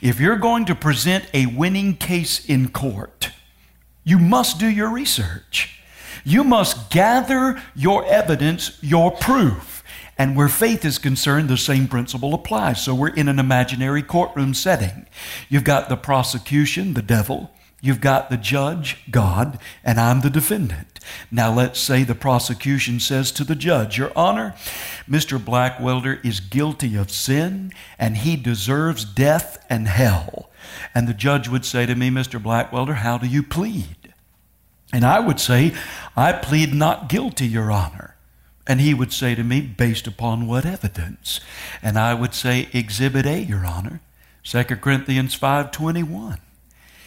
if 0.00 0.18
you're 0.18 0.38
going 0.38 0.64
to 0.64 0.74
present 0.74 1.26
a 1.34 1.44
winning 1.44 1.96
case 1.98 2.42
in 2.46 2.70
court, 2.70 3.28
you 4.04 4.18
must 4.18 4.58
do 4.58 4.66
your 4.66 4.88
research. 4.88 5.82
You 6.24 6.44
must 6.44 6.88
gather 6.88 7.62
your 7.74 8.06
evidence, 8.06 8.78
your 8.80 9.10
proof. 9.10 9.84
And 10.16 10.38
where 10.38 10.48
faith 10.48 10.82
is 10.82 10.96
concerned, 10.96 11.50
the 11.50 11.58
same 11.58 11.88
principle 11.88 12.32
applies. 12.32 12.82
So 12.82 12.94
we're 12.94 13.08
in 13.08 13.28
an 13.28 13.38
imaginary 13.38 14.02
courtroom 14.02 14.54
setting. 14.54 15.06
You've 15.50 15.64
got 15.64 15.90
the 15.90 15.98
prosecution, 15.98 16.94
the 16.94 17.02
devil. 17.02 17.50
You've 17.82 18.00
got 18.00 18.30
the 18.30 18.38
judge, 18.38 18.96
God, 19.10 19.58
and 19.84 20.00
I'm 20.00 20.22
the 20.22 20.30
defendant. 20.30 20.93
Now, 21.30 21.52
let's 21.52 21.80
say 21.80 22.02
the 22.02 22.14
prosecution 22.14 23.00
says 23.00 23.32
to 23.32 23.44
the 23.44 23.54
judge, 23.54 23.98
Your 23.98 24.12
Honor, 24.16 24.54
Mr. 25.08 25.38
Blackwelder 25.38 26.24
is 26.24 26.40
guilty 26.40 26.96
of 26.96 27.10
sin 27.10 27.72
and 27.98 28.18
he 28.18 28.36
deserves 28.36 29.04
death 29.04 29.64
and 29.68 29.88
hell. 29.88 30.50
And 30.94 31.08
the 31.08 31.14
judge 31.14 31.48
would 31.48 31.64
say 31.64 31.86
to 31.86 31.94
me, 31.94 32.10
Mr. 32.10 32.40
Blackwelder, 32.40 32.96
how 32.96 33.18
do 33.18 33.26
you 33.26 33.42
plead? 33.42 34.12
And 34.92 35.04
I 35.04 35.20
would 35.20 35.40
say, 35.40 35.74
I 36.16 36.32
plead 36.32 36.72
not 36.72 37.08
guilty, 37.08 37.46
Your 37.46 37.70
Honor. 37.70 38.14
And 38.66 38.80
he 38.80 38.94
would 38.94 39.12
say 39.12 39.34
to 39.34 39.44
me, 39.44 39.60
based 39.60 40.06
upon 40.06 40.46
what 40.46 40.64
evidence? 40.64 41.40
And 41.82 41.98
I 41.98 42.14
would 42.14 42.32
say, 42.32 42.68
Exhibit 42.72 43.26
A, 43.26 43.40
Your 43.40 43.66
Honor, 43.66 44.00
2 44.44 44.64
Corinthians 44.64 45.38
5.21. 45.38 46.38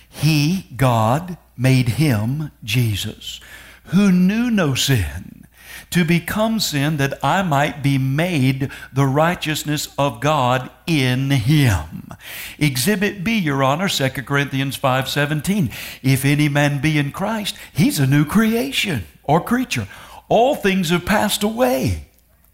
He, 0.09 0.67
God, 0.75 1.37
made 1.57 1.89
him, 1.89 2.51
Jesus, 2.63 3.39
who 3.87 4.11
knew 4.11 4.49
no 4.49 4.73
sin, 4.73 5.45
to 5.89 6.03
become 6.03 6.59
sin 6.59 6.97
that 6.97 7.17
I 7.23 7.43
might 7.43 7.81
be 7.81 7.97
made 7.97 8.69
the 8.91 9.05
righteousness 9.05 9.87
of 9.97 10.19
God 10.19 10.69
in 10.85 11.29
him. 11.31 12.09
Exhibit 12.59 13.23
B, 13.23 13.37
Your 13.37 13.63
Honor, 13.63 13.87
2 13.87 14.25
Corinthians 14.25 14.75
5:17. 14.75 15.69
If 16.03 16.25
any 16.25 16.49
man 16.49 16.79
be 16.81 16.97
in 16.97 17.11
Christ, 17.11 17.55
he's 17.73 17.99
a 17.99 18.07
new 18.07 18.25
creation 18.25 19.05
or 19.23 19.39
creature. 19.39 19.87
All 20.29 20.55
things 20.55 20.89
have 20.89 21.05
passed 21.05 21.43
away. 21.43 22.07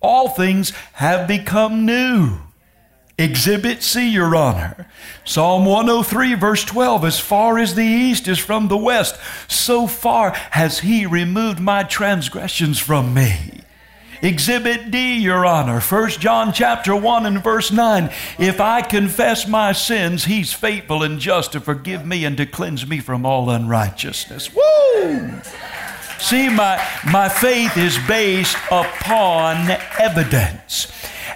all 0.04 0.28
things 0.28 0.72
have 0.94 1.28
become 1.28 1.86
new. 1.86 2.38
Exhibit 3.18 3.84
C, 3.84 4.10
Your 4.10 4.36
Honor. 4.36 4.88
Psalm 5.24 5.66
103, 5.66 6.34
verse 6.34 6.64
12 6.66 7.06
As 7.06 7.20
far 7.20 7.60
as 7.60 7.76
the 7.76 7.84
east 7.84 8.28
is 8.28 8.40
from 8.40 8.68
the 8.68 8.78
west, 8.78 9.18
so 9.48 9.86
far 9.86 10.32
has 10.32 10.80
He 10.80 11.06
removed 11.06 11.60
my 11.60 11.84
transgressions 11.84 12.80
from 12.80 13.14
me. 13.14 13.62
Exhibit 14.24 14.90
D, 14.90 15.18
Your 15.18 15.46
Honor, 15.46 15.80
1 15.80 16.10
John 16.12 16.54
chapter 16.54 16.96
1 16.96 17.26
and 17.26 17.44
verse 17.44 17.72
9. 17.72 18.10
If 18.40 18.60
I 18.60 18.82
confess 18.82 19.48
my 19.48 19.74
sins, 19.74 20.26
He's 20.26 20.54
faithful 20.54 21.04
and 21.04 21.20
just 21.20 21.52
to 21.52 21.60
forgive 21.60 22.06
me 22.06 22.26
and 22.26 22.36
to 22.38 22.48
cleanse 22.48 22.88
me 22.88 23.00
from 23.00 23.26
all 23.26 23.50
unrighteousness. 23.50 24.56
Woo! 24.56 25.32
See, 26.20 26.50
my, 26.50 26.82
my 27.12 27.28
faith 27.30 27.78
is 27.78 28.00
based 28.08 28.58
upon 28.72 29.78
evidence. 30.00 30.88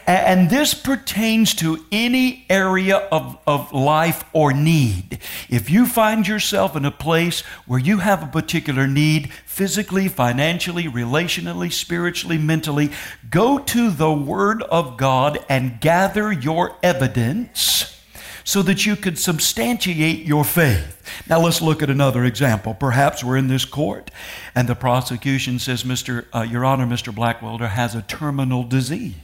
And 0.07 0.49
this 0.49 0.73
pertains 0.73 1.53
to 1.55 1.85
any 1.91 2.45
area 2.49 2.95
of, 3.11 3.37
of 3.45 3.73
life 3.73 4.23
or 4.31 4.53
need. 4.53 5.19
If 5.49 5.69
you 5.69 5.85
find 5.85 6.25
yourself 6.25 6.77
in 6.77 6.85
a 6.85 6.91
place 6.91 7.41
where 7.65 7.79
you 7.79 7.97
have 7.97 8.23
a 8.23 8.27
particular 8.27 8.87
need, 8.87 9.33
physically, 9.45 10.07
financially, 10.07 10.85
relationally, 10.85 11.69
spiritually, 11.73 12.37
mentally, 12.37 12.89
go 13.29 13.59
to 13.59 13.91
the 13.91 14.13
Word 14.13 14.63
of 14.63 14.95
God 14.95 15.39
and 15.49 15.81
gather 15.81 16.31
your 16.31 16.77
evidence 16.81 18.01
so 18.45 18.61
that 18.61 18.85
you 18.85 18.95
can 18.95 19.17
substantiate 19.17 20.25
your 20.25 20.45
faith. 20.45 21.03
Now 21.27 21.41
let's 21.41 21.61
look 21.61 21.83
at 21.83 21.89
another 21.89 22.23
example. 22.23 22.73
Perhaps 22.73 23.25
we're 23.25 23.35
in 23.35 23.49
this 23.49 23.65
court 23.65 24.09
and 24.55 24.69
the 24.69 24.75
prosecution 24.75 25.59
says, 25.59 25.83
Mr. 25.83 26.27
Uh, 26.33 26.43
Your 26.43 26.63
Honor, 26.63 26.85
Mr. 26.85 27.13
Blackwelder 27.13 27.67
has 27.67 27.93
a 27.93 28.03
terminal 28.03 28.63
disease 28.63 29.15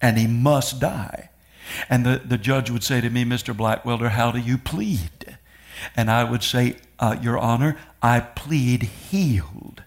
and 0.00 0.18
he 0.18 0.26
must 0.26 0.80
die. 0.80 1.30
And 1.88 2.04
the, 2.04 2.20
the 2.24 2.38
judge 2.38 2.70
would 2.70 2.84
say 2.84 3.00
to 3.00 3.10
me, 3.10 3.24
Mr. 3.24 3.54
Blackwelder, 3.54 4.10
how 4.10 4.30
do 4.30 4.38
you 4.38 4.58
plead? 4.58 5.38
And 5.96 6.10
I 6.10 6.24
would 6.24 6.42
say, 6.42 6.76
uh, 6.98 7.16
Your 7.20 7.38
Honor, 7.38 7.76
I 8.02 8.20
plead 8.20 8.82
healed. 8.82 9.82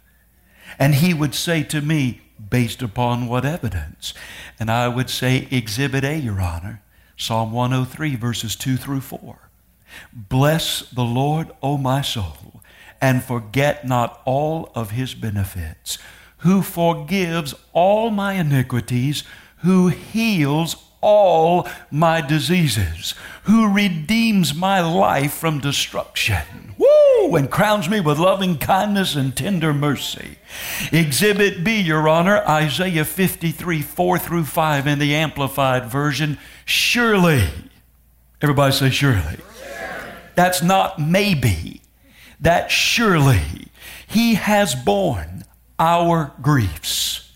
And 0.79 0.95
he 0.95 1.13
would 1.13 1.33
say 1.33 1.63
to 1.63 1.81
me, 1.81 2.21
based 2.49 2.81
upon 2.81 3.27
what 3.27 3.45
evidence? 3.45 4.13
And 4.59 4.69
I 4.69 4.87
would 4.87 5.09
say, 5.09 5.47
Exhibit 5.49 6.03
A, 6.03 6.17
Your 6.17 6.41
Honor, 6.41 6.81
Psalm 7.15 7.51
103, 7.51 8.15
verses 8.15 8.55
2 8.55 8.77
through 8.77 9.01
4. 9.01 9.49
Bless 10.13 10.81
the 10.89 11.03
Lord, 11.03 11.51
O 11.63 11.77
my 11.77 12.01
soul, 12.01 12.61
and 13.01 13.23
forget 13.23 13.87
not 13.87 14.21
all 14.25 14.71
of 14.75 14.91
his 14.91 15.13
benefits, 15.13 15.97
who 16.39 16.61
forgives 16.61 17.55
all 17.73 18.11
my 18.11 18.33
iniquities 18.33 19.23
who 19.67 19.89
heals 19.89 20.77
all 21.01 21.67
my 21.91 22.21
diseases, 22.21 23.13
who 23.43 23.69
redeems 23.69 24.55
my 24.55 24.79
life 24.79 25.33
from 25.33 25.59
destruction. 25.59 26.73
Woo! 26.77 27.35
And 27.35 27.51
crowns 27.51 27.89
me 27.89 27.99
with 27.99 28.17
loving 28.17 28.59
kindness 28.59 29.13
and 29.13 29.35
tender 29.35 29.73
mercy. 29.73 30.37
Exhibit 30.93 31.65
B, 31.65 31.81
Your 31.81 32.07
Honor, 32.07 32.37
Isaiah 32.47 33.03
53, 33.03 33.81
4 33.81 34.17
through 34.17 34.45
5 34.45 34.87
in 34.87 34.99
the 34.99 35.13
Amplified 35.13 35.91
Version. 35.91 36.37
Surely, 36.63 37.43
everybody 38.41 38.71
say 38.71 38.89
surely. 38.89 39.35
That's 40.35 40.63
not 40.63 40.97
maybe. 40.97 41.81
That 42.39 42.71
surely 42.71 43.67
he 44.07 44.35
has 44.35 44.75
borne 44.75 45.43
our 45.77 46.31
griefs 46.41 47.26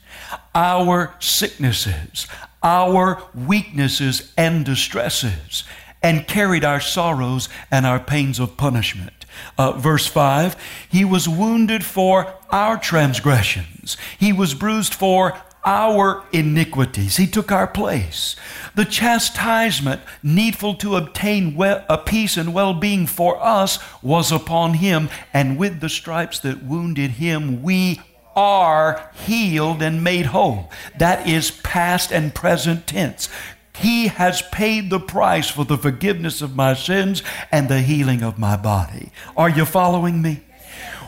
our 0.54 1.16
sicknesses, 1.20 2.28
our 2.64 3.24
weaknesses 3.34 4.32
and 4.38 4.66
distresses, 4.66 5.64
and 6.04 6.28
carried 6.28 6.64
our 6.66 6.80
sorrows 6.80 7.50
and 7.70 7.86
our 7.86 8.00
pains 8.00 8.40
of 8.40 8.58
punishment. 8.58 9.26
Uh, 9.58 9.72
verse 9.74 10.08
5 10.08 10.56
He 10.90 11.06
was 11.06 11.28
wounded 11.28 11.86
for 11.86 12.34
our 12.52 12.78
transgressions, 12.78 13.98
He 14.20 14.34
was 14.34 14.54
bruised 14.54 14.94
for 14.94 15.42
our 15.64 16.24
iniquities. 16.32 17.18
He 17.18 17.28
took 17.28 17.52
our 17.52 17.68
place. 17.68 18.36
The 18.76 18.86
chastisement 18.86 20.02
needful 20.24 20.76
to 20.76 20.96
obtain 20.96 21.56
a 21.62 21.98
peace 21.98 22.38
and 22.38 22.54
well 22.54 22.74
being 22.74 23.06
for 23.06 23.42
us 23.42 23.80
was 24.02 24.32
upon 24.32 24.76
him, 24.76 25.10
and 25.34 25.58
with 25.58 25.80
the 25.80 25.90
stripes 25.90 26.40
that 26.40 26.64
wounded 26.64 27.12
him, 27.12 27.62
we 27.62 28.02
are 28.36 29.10
healed 29.26 29.82
and 29.82 30.04
made 30.04 30.28
whole. 30.28 30.70
That 30.98 31.28
is 31.28 31.52
past 31.52 32.12
and 32.12 32.34
present 32.34 32.88
tense. 32.88 33.30
He 33.76 34.08
has 34.08 34.42
paid 34.52 34.90
the 34.90 35.00
price 35.00 35.50
for 35.50 35.66
the 35.66 35.78
forgiveness 35.78 36.42
of 36.42 36.56
my 36.56 36.74
sins 36.74 37.24
and 37.52 37.68
the 37.68 37.82
healing 37.82 38.22
of 38.22 38.38
my 38.38 38.56
body. 38.56 39.12
Are 39.36 39.50
you 39.50 39.66
following 39.66 40.22
me? 40.22 40.42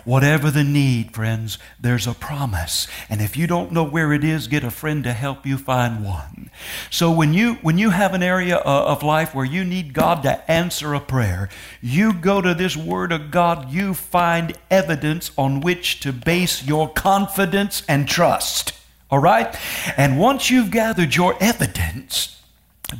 Whatever 0.05 0.51
the 0.51 0.63
need, 0.63 1.13
friends, 1.13 1.57
there's 1.79 2.07
a 2.07 2.13
promise. 2.13 2.87
And 3.09 3.21
if 3.21 3.37
you 3.37 3.47
don't 3.47 3.71
know 3.71 3.85
where 3.85 4.11
it 4.11 4.23
is, 4.23 4.47
get 4.47 4.63
a 4.63 4.71
friend 4.71 5.03
to 5.05 5.13
help 5.13 5.45
you 5.45 5.57
find 5.57 6.03
one. 6.03 6.49
So 6.89 7.09
when 7.11 7.33
you 7.33 7.55
when 7.55 7.77
you 7.77 7.91
have 7.91 8.13
an 8.13 8.23
area 8.23 8.57
uh, 8.57 8.61
of 8.63 9.01
life 9.01 9.33
where 9.33 9.45
you 9.45 9.63
need 9.63 9.93
God 9.93 10.23
to 10.23 10.51
answer 10.51 10.93
a 10.93 10.99
prayer, 10.99 11.49
you 11.81 12.13
go 12.13 12.41
to 12.41 12.53
this 12.53 12.75
word 12.75 13.11
of 13.11 13.31
God, 13.31 13.71
you 13.71 13.93
find 13.93 14.57
evidence 14.69 15.31
on 15.37 15.61
which 15.61 16.01
to 16.01 16.11
base 16.11 16.65
your 16.65 16.89
confidence 16.89 17.83
and 17.87 18.07
trust. 18.07 18.73
All 19.09 19.19
right? 19.19 19.55
And 19.95 20.19
once 20.19 20.49
you've 20.49 20.71
gathered 20.71 21.15
your 21.15 21.35
evidence, 21.39 22.41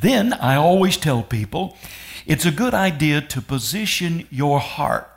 then 0.00 0.32
I 0.32 0.56
always 0.56 0.96
tell 0.96 1.22
people 1.22 1.76
it's 2.26 2.46
a 2.46 2.50
good 2.50 2.72
idea 2.72 3.20
to 3.20 3.42
position 3.42 4.26
your 4.30 4.58
heart 4.58 5.13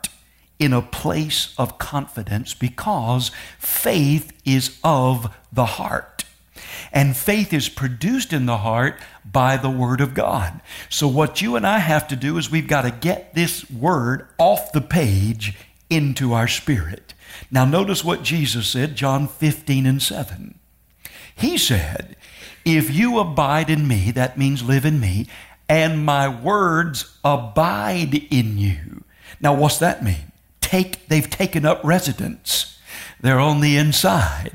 in 0.58 0.72
a 0.72 0.82
place 0.82 1.54
of 1.56 1.78
confidence 1.78 2.54
because 2.54 3.30
faith 3.58 4.32
is 4.44 4.78
of 4.82 5.34
the 5.52 5.64
heart. 5.64 6.24
And 6.92 7.16
faith 7.16 7.52
is 7.52 7.68
produced 7.68 8.32
in 8.32 8.46
the 8.46 8.58
heart 8.58 8.98
by 9.24 9.56
the 9.56 9.70
Word 9.70 10.00
of 10.00 10.14
God. 10.14 10.60
So, 10.88 11.06
what 11.06 11.42
you 11.42 11.56
and 11.56 11.66
I 11.66 11.78
have 11.78 12.08
to 12.08 12.16
do 12.16 12.38
is 12.38 12.50
we've 12.50 12.66
got 12.66 12.82
to 12.82 12.90
get 12.90 13.34
this 13.34 13.70
Word 13.70 14.26
off 14.38 14.72
the 14.72 14.80
page 14.80 15.56
into 15.90 16.32
our 16.32 16.48
spirit. 16.48 17.14
Now, 17.50 17.64
notice 17.64 18.04
what 18.04 18.22
Jesus 18.22 18.68
said, 18.68 18.96
John 18.96 19.28
15 19.28 19.86
and 19.86 20.02
7. 20.02 20.58
He 21.34 21.56
said, 21.58 22.16
If 22.64 22.92
you 22.94 23.18
abide 23.18 23.70
in 23.70 23.86
me, 23.86 24.10
that 24.12 24.38
means 24.38 24.62
live 24.62 24.84
in 24.84 24.98
me, 24.98 25.26
and 25.68 26.04
my 26.04 26.28
words 26.28 27.16
abide 27.24 28.26
in 28.30 28.58
you. 28.58 29.04
Now, 29.40 29.54
what's 29.54 29.78
that 29.78 30.02
mean? 30.02 30.27
Take, 30.68 31.08
they've 31.08 31.28
taken 31.28 31.64
up 31.64 31.80
residence. 31.82 32.78
They're 33.20 33.40
on 33.40 33.60
the 33.60 33.76
inside. 33.76 34.52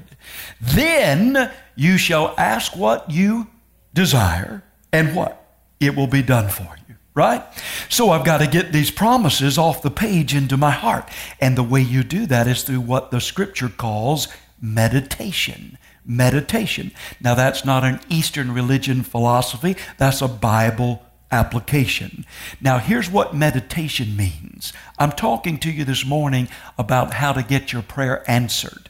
Then 0.61 1.51
you 1.75 1.97
shall 1.97 2.35
ask 2.37 2.77
what 2.77 3.09
you 3.09 3.47
desire, 3.93 4.63
and 4.91 5.15
what? 5.15 5.39
It 5.79 5.95
will 5.95 6.07
be 6.07 6.21
done 6.21 6.49
for 6.49 6.75
you. 6.87 6.95
Right? 7.15 7.43
So 7.89 8.09
I've 8.09 8.25
got 8.25 8.39
to 8.39 8.47
get 8.47 8.71
these 8.71 8.89
promises 8.89 9.57
off 9.57 9.83
the 9.83 9.91
page 9.91 10.33
into 10.33 10.57
my 10.57 10.71
heart. 10.71 11.09
And 11.39 11.55
the 11.55 11.63
way 11.63 11.81
you 11.81 12.03
do 12.03 12.25
that 12.25 12.47
is 12.47 12.63
through 12.63 12.81
what 12.81 13.11
the 13.11 13.21
scripture 13.21 13.69
calls 13.69 14.27
meditation. 14.59 15.77
Meditation. 16.05 16.91
Now, 17.21 17.35
that's 17.35 17.65
not 17.65 17.83
an 17.83 17.99
Eastern 18.09 18.51
religion 18.51 19.03
philosophy, 19.03 19.75
that's 19.97 20.21
a 20.21 20.27
Bible 20.27 21.03
application. 21.33 22.25
Now, 22.61 22.77
here's 22.77 23.09
what 23.09 23.35
meditation 23.35 24.15
means 24.15 24.71
I'm 24.97 25.11
talking 25.11 25.57
to 25.59 25.71
you 25.71 25.83
this 25.83 26.05
morning 26.05 26.47
about 26.77 27.15
how 27.15 27.33
to 27.33 27.43
get 27.43 27.73
your 27.73 27.81
prayer 27.81 28.23
answered. 28.29 28.89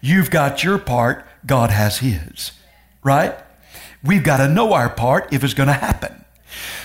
You've 0.00 0.30
got 0.30 0.64
your 0.64 0.78
part, 0.78 1.26
God 1.44 1.70
has 1.70 1.98
His, 1.98 2.52
right? 3.02 3.34
We've 4.02 4.24
got 4.24 4.38
to 4.38 4.48
know 4.48 4.72
our 4.72 4.88
part 4.88 5.32
if 5.32 5.44
it's 5.44 5.52
going 5.52 5.66
to 5.66 5.74
happen. 5.74 6.24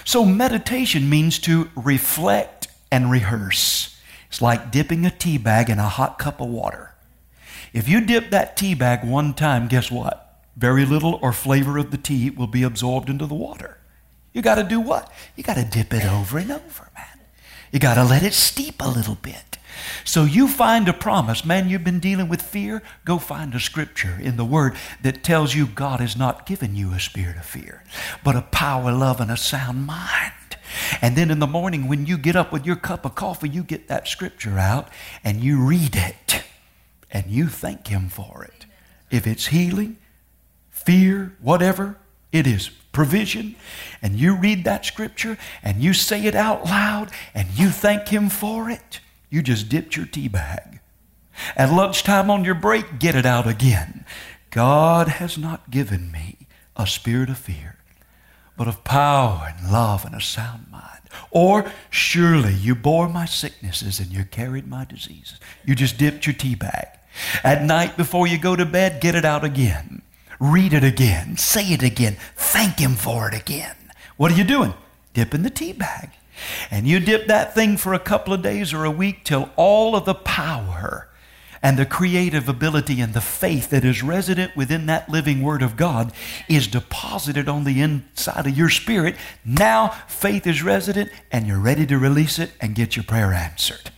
So, 0.03 0.25
meditation 0.25 1.09
means 1.09 1.39
to 1.39 1.69
reflect 1.75 2.67
and 2.91 3.09
rehearse. 3.09 4.00
It's 4.27 4.41
like 4.41 4.71
dipping 4.71 5.05
a 5.05 5.12
tea 5.12 5.38
bag 5.38 5.69
in 5.69 5.79
a 5.79 5.88
hot 5.88 6.19
cup 6.19 6.41
of 6.41 6.50
water. 6.50 6.93
If 7.74 7.88
you 7.88 8.01
dip 8.01 8.31
that 8.31 8.57
tea 8.57 8.74
bag 8.74 9.05
one 9.05 9.33
time, 9.33 9.67
guess 9.67 9.91
what? 9.91 10.41
Very 10.57 10.85
little 10.85 11.19
or 11.21 11.31
flavor 11.33 11.77
of 11.77 11.91
the 11.91 11.97
tea 11.97 12.29
will 12.29 12.47
be 12.47 12.63
absorbed 12.63 13.09
into 13.09 13.25
the 13.25 13.35
water. 13.35 13.77
You 14.35 14.41
got 14.41 14.55
to 14.55 14.63
do 14.63 14.81
what? 14.81 15.09
You 15.37 15.43
got 15.43 15.55
to 15.55 15.63
dip 15.63 15.93
it 15.93 16.05
over 16.05 16.37
and 16.37 16.51
over, 16.51 16.89
man. 16.93 17.19
You 17.71 17.79
got 17.79 17.93
to 17.93 18.03
let 18.03 18.21
it 18.21 18.33
steep 18.33 18.81
a 18.81 18.89
little 18.89 19.15
bit. 19.15 19.57
So 20.03 20.25
you 20.25 20.49
find 20.49 20.89
a 20.89 20.93
promise. 20.93 21.45
Man, 21.45 21.69
you've 21.69 21.85
been 21.85 22.01
dealing 22.01 22.27
with 22.27 22.41
fear. 22.41 22.83
Go 23.05 23.17
find 23.17 23.55
a 23.55 23.61
scripture 23.61 24.17
in 24.21 24.35
the 24.35 24.43
Word 24.43 24.75
that 25.01 25.23
tells 25.23 25.55
you 25.55 25.65
God 25.65 26.01
has 26.01 26.17
not 26.17 26.45
given 26.45 26.75
you 26.75 26.91
a 26.91 26.99
spirit 26.99 27.37
of 27.37 27.45
fear, 27.45 27.85
but 28.25 28.35
a 28.35 28.41
power, 28.41 28.91
love, 28.91 29.21
and 29.21 29.31
a 29.31 29.37
sound 29.37 29.85
mind. 29.85 30.33
And 31.01 31.15
then 31.15 31.31
in 31.31 31.39
the 31.39 31.47
morning, 31.47 31.87
when 31.87 32.05
you 32.05 32.17
get 32.17 32.35
up 32.35 32.51
with 32.51 32.65
your 32.65 32.75
cup 32.75 33.05
of 33.05 33.15
coffee, 33.15 33.47
you 33.47 33.63
get 33.63 33.87
that 33.87 34.05
scripture 34.05 34.59
out 34.59 34.89
and 35.23 35.41
you 35.41 35.65
read 35.65 35.95
it 35.95 36.43
and 37.09 37.27
you 37.27 37.47
thank 37.47 37.87
Him 37.87 38.09
for 38.09 38.43
it. 38.43 38.65
If 39.09 39.25
it's 39.25 39.47
healing, 39.47 39.95
fear, 40.71 41.37
whatever 41.39 41.97
it 42.33 42.45
is, 42.45 42.69
provision, 42.95 43.55
and 44.01 44.15
you 44.15 44.35
read 44.35 44.63
that 44.63 44.85
scripture 44.85 45.37
and 45.61 45.83
you 45.83 45.93
say 45.93 46.25
it 46.25 46.33
out 46.33 46.65
loud 46.65 47.11
and 47.35 47.47
you 47.49 47.69
thank 47.69 48.07
Him 48.07 48.29
for 48.29 48.69
it, 48.69 49.01
you 49.29 49.43
just 49.43 49.69
dipped 49.69 49.97
your 49.97 50.05
tea 50.05 50.29
bag. 50.29 50.79
At 51.57 51.73
lunchtime 51.73 52.31
on 52.31 52.45
your 52.45 52.55
break, 52.55 52.97
get 52.97 53.13
it 53.13 53.25
out 53.25 53.45
again. 53.45 54.05
God 54.49 55.09
has 55.09 55.37
not 55.37 55.69
given 55.69 56.09
me 56.09 56.47
a 56.77 56.87
spirit 56.87 57.29
of 57.29 57.37
fear, 57.37 57.77
but 58.57 58.69
of 58.69 58.85
power 58.85 59.53
and 59.57 59.69
love 59.69 60.05
and 60.05 60.15
a 60.15 60.21
sound 60.21 60.67
mind. 60.71 61.01
Or 61.31 61.69
surely 61.89 62.53
you 62.53 62.75
bore 62.75 63.09
my 63.09 63.25
sicknesses 63.25 63.99
and 63.99 64.11
you 64.11 64.23
carried 64.23 64.67
my 64.67 64.85
diseases. 64.85 65.39
You 65.65 65.75
just 65.75 65.97
dipped 65.97 66.25
your 66.25 66.35
tea 66.35 66.55
bag. 66.55 66.87
At 67.43 67.63
night 67.63 67.97
before 67.97 68.27
you 68.27 68.37
go 68.37 68.55
to 68.55 68.65
bed, 68.65 69.01
get 69.01 69.15
it 69.15 69.25
out 69.25 69.43
again. 69.43 70.01
Read 70.39 70.73
it 70.73 70.83
again. 70.83 71.37
Say 71.37 71.73
it 71.73 71.83
again. 71.83 72.17
Thank 72.35 72.79
Him 72.79 72.95
for 72.95 73.27
it 73.27 73.33
again. 73.33 73.75
What 74.17 74.31
are 74.31 74.35
you 74.35 74.43
doing? 74.43 74.73
Dipping 75.13 75.43
the 75.43 75.49
tea 75.49 75.73
bag. 75.73 76.11
And 76.69 76.87
you 76.87 76.99
dip 76.99 77.27
that 77.27 77.55
thing 77.55 77.77
for 77.77 77.93
a 77.93 77.99
couple 77.99 78.33
of 78.33 78.41
days 78.41 78.73
or 78.73 78.83
a 78.83 78.91
week 78.91 79.23
till 79.23 79.49
all 79.55 79.95
of 79.95 80.05
the 80.05 80.13
power 80.13 81.09
and 81.61 81.79
the 81.79 81.85
creative 81.85 82.47
ability 82.47 83.01
and 83.01 83.13
the 83.13 83.21
faith 83.21 83.69
that 83.71 83.83
is 83.83 84.03
resident 84.03 84.55
within 84.55 84.85
that 84.85 85.09
living 85.09 85.41
Word 85.41 85.63
of 85.63 85.75
God 85.75 86.11
is 86.47 86.67
deposited 86.67 87.49
on 87.49 87.63
the 87.63 87.81
inside 87.81 88.45
of 88.45 88.57
your 88.57 88.69
spirit. 88.69 89.15
Now 89.43 89.87
faith 90.07 90.45
is 90.45 90.61
resident 90.61 91.09
and 91.31 91.47
you're 91.47 91.59
ready 91.59 91.87
to 91.87 91.97
release 91.97 92.37
it 92.37 92.51
and 92.61 92.75
get 92.75 92.95
your 92.95 93.03
prayer 93.03 93.33
answered. 93.33 93.89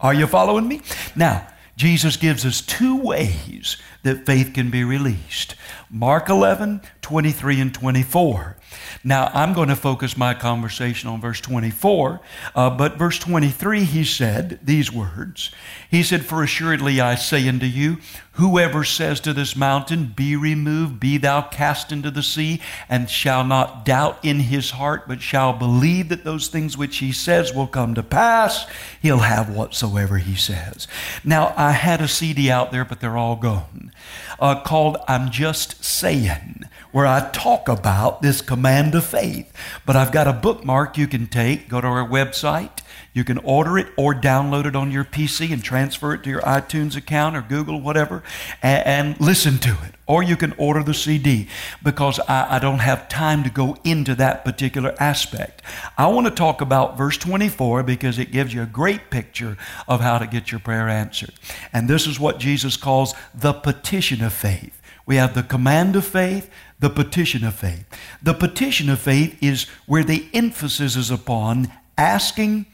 Are 0.00 0.12
you 0.12 0.26
following 0.26 0.68
me? 0.68 0.82
Now, 1.16 1.46
Jesus 1.76 2.16
gives 2.16 2.46
us 2.46 2.60
two 2.60 2.96
ways 2.96 3.76
that 4.04 4.26
faith 4.26 4.54
can 4.54 4.70
be 4.70 4.84
released. 4.84 5.56
Mark 5.90 6.28
11, 6.28 6.82
23 7.02 7.60
and 7.60 7.74
24. 7.74 8.56
Now, 9.02 9.30
I'm 9.34 9.52
going 9.52 9.68
to 9.68 9.76
focus 9.76 10.16
my 10.16 10.34
conversation 10.34 11.08
on 11.08 11.20
verse 11.20 11.40
24, 11.40 12.20
uh, 12.54 12.70
but 12.70 12.96
verse 12.96 13.18
23, 13.18 13.84
he 13.84 14.04
said 14.04 14.60
these 14.62 14.92
words. 14.92 15.50
He 15.90 16.02
said, 16.02 16.24
For 16.24 16.42
assuredly 16.42 17.00
I 17.00 17.16
say 17.16 17.48
unto 17.48 17.66
you, 17.66 17.98
whoever 18.34 18.84
says 18.84 19.20
to 19.20 19.32
this 19.32 19.56
mountain, 19.56 20.12
Be 20.14 20.36
removed, 20.36 21.00
be 21.00 21.18
thou 21.18 21.42
cast 21.42 21.92
into 21.92 22.10
the 22.10 22.22
sea, 22.22 22.60
and 22.88 23.10
shall 23.10 23.44
not 23.44 23.84
doubt 23.84 24.18
in 24.22 24.40
his 24.40 24.72
heart, 24.72 25.08
but 25.08 25.20
shall 25.20 25.52
believe 25.52 26.08
that 26.08 26.24
those 26.24 26.48
things 26.48 26.76
which 26.76 26.98
he 26.98 27.12
says 27.12 27.54
will 27.54 27.66
come 27.66 27.94
to 27.94 28.02
pass, 28.02 28.66
he'll 29.00 29.18
have 29.18 29.54
whatsoever 29.54 30.18
he 30.18 30.34
says. 30.34 30.86
Now, 31.24 31.54
I 31.56 31.72
had 31.72 32.00
a 32.00 32.08
CD 32.08 32.50
out 32.50 32.72
there, 32.72 32.84
but 32.84 33.00
they're 33.00 33.16
all 33.16 33.36
gone, 33.36 33.92
uh, 34.38 34.60
called 34.62 34.96
I'm 35.08 35.30
Just 35.30 35.84
Saying 35.84 36.64
where 36.94 37.06
I 37.08 37.28
talk 37.30 37.68
about 37.68 38.22
this 38.22 38.40
command 38.40 38.94
of 38.94 39.04
faith. 39.04 39.52
But 39.84 39.96
I've 39.96 40.12
got 40.12 40.28
a 40.28 40.32
bookmark 40.32 40.96
you 40.96 41.08
can 41.08 41.26
take, 41.26 41.68
go 41.68 41.80
to 41.80 41.86
our 41.88 42.08
website. 42.08 42.83
You 43.14 43.22
can 43.22 43.38
order 43.38 43.78
it 43.78 43.86
or 43.96 44.12
download 44.12 44.66
it 44.66 44.74
on 44.74 44.90
your 44.90 45.04
PC 45.04 45.52
and 45.52 45.62
transfer 45.62 46.14
it 46.14 46.24
to 46.24 46.30
your 46.30 46.40
iTunes 46.40 46.96
account 46.96 47.36
or 47.36 47.42
Google, 47.42 47.80
whatever, 47.80 48.24
and, 48.60 48.86
and 48.86 49.20
listen 49.20 49.58
to 49.58 49.70
it. 49.70 49.94
Or 50.06 50.22
you 50.22 50.36
can 50.36 50.52
order 50.58 50.82
the 50.82 50.92
CD 50.92 51.48
because 51.82 52.18
I, 52.28 52.56
I 52.56 52.58
don't 52.58 52.80
have 52.80 53.08
time 53.08 53.44
to 53.44 53.50
go 53.50 53.76
into 53.84 54.16
that 54.16 54.44
particular 54.44 54.96
aspect. 54.98 55.62
I 55.96 56.08
want 56.08 56.26
to 56.26 56.32
talk 56.32 56.60
about 56.60 56.98
verse 56.98 57.16
24 57.16 57.84
because 57.84 58.18
it 58.18 58.32
gives 58.32 58.52
you 58.52 58.62
a 58.62 58.66
great 58.66 59.10
picture 59.10 59.56
of 59.86 60.00
how 60.00 60.18
to 60.18 60.26
get 60.26 60.50
your 60.50 60.60
prayer 60.60 60.88
answered. 60.88 61.32
And 61.72 61.88
this 61.88 62.08
is 62.08 62.18
what 62.18 62.38
Jesus 62.38 62.76
calls 62.76 63.14
the 63.32 63.52
petition 63.52 64.24
of 64.24 64.32
faith. 64.32 64.82
We 65.06 65.16
have 65.16 65.34
the 65.34 65.42
command 65.44 65.94
of 65.94 66.04
faith, 66.04 66.50
the 66.80 66.90
petition 66.90 67.44
of 67.44 67.54
faith. 67.54 67.86
The 68.20 68.34
petition 68.34 68.90
of 68.90 68.98
faith 68.98 69.40
is 69.40 69.64
where 69.86 70.04
the 70.04 70.26
emphasis 70.34 70.96
is 70.96 71.10
upon 71.12 71.70
asking, 71.96 72.66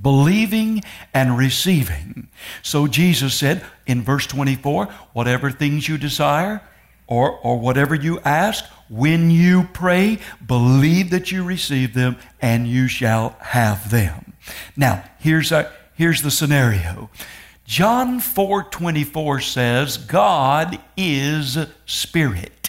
believing, 0.00 0.82
and 1.12 1.36
receiving. 1.36 2.28
So 2.62 2.86
Jesus 2.86 3.34
said 3.34 3.64
in 3.86 4.02
verse 4.02 4.26
24, 4.26 4.86
whatever 5.12 5.50
things 5.50 5.88
you 5.88 5.98
desire, 5.98 6.62
or, 7.06 7.38
or 7.40 7.58
whatever 7.58 7.94
you 7.94 8.18
ask, 8.20 8.64
when 8.88 9.30
you 9.30 9.68
pray, 9.72 10.18
believe 10.46 11.10
that 11.10 11.30
you 11.30 11.44
receive 11.44 11.94
them 11.94 12.16
and 12.40 12.66
you 12.66 12.88
shall 12.88 13.36
have 13.40 13.90
them. 13.90 14.32
Now, 14.76 15.04
here's, 15.18 15.52
a, 15.52 15.70
here's 15.94 16.22
the 16.22 16.30
scenario. 16.30 17.10
John 17.66 18.20
4:24 18.20 19.42
says, 19.42 19.96
God 19.96 20.78
is 20.96 21.58
spirit, 21.86 22.63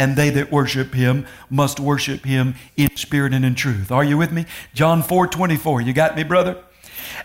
and 0.00 0.16
they 0.16 0.30
that 0.30 0.50
worship 0.50 0.94
him 0.94 1.26
must 1.50 1.78
worship 1.78 2.24
him 2.24 2.54
in 2.74 2.96
spirit 2.96 3.34
and 3.34 3.44
in 3.44 3.54
truth. 3.54 3.92
Are 3.92 4.02
you 4.02 4.16
with 4.16 4.32
me? 4.32 4.46
John 4.72 5.02
4:24. 5.02 5.82
You 5.82 5.92
got 5.92 6.16
me, 6.16 6.22
brother? 6.22 6.56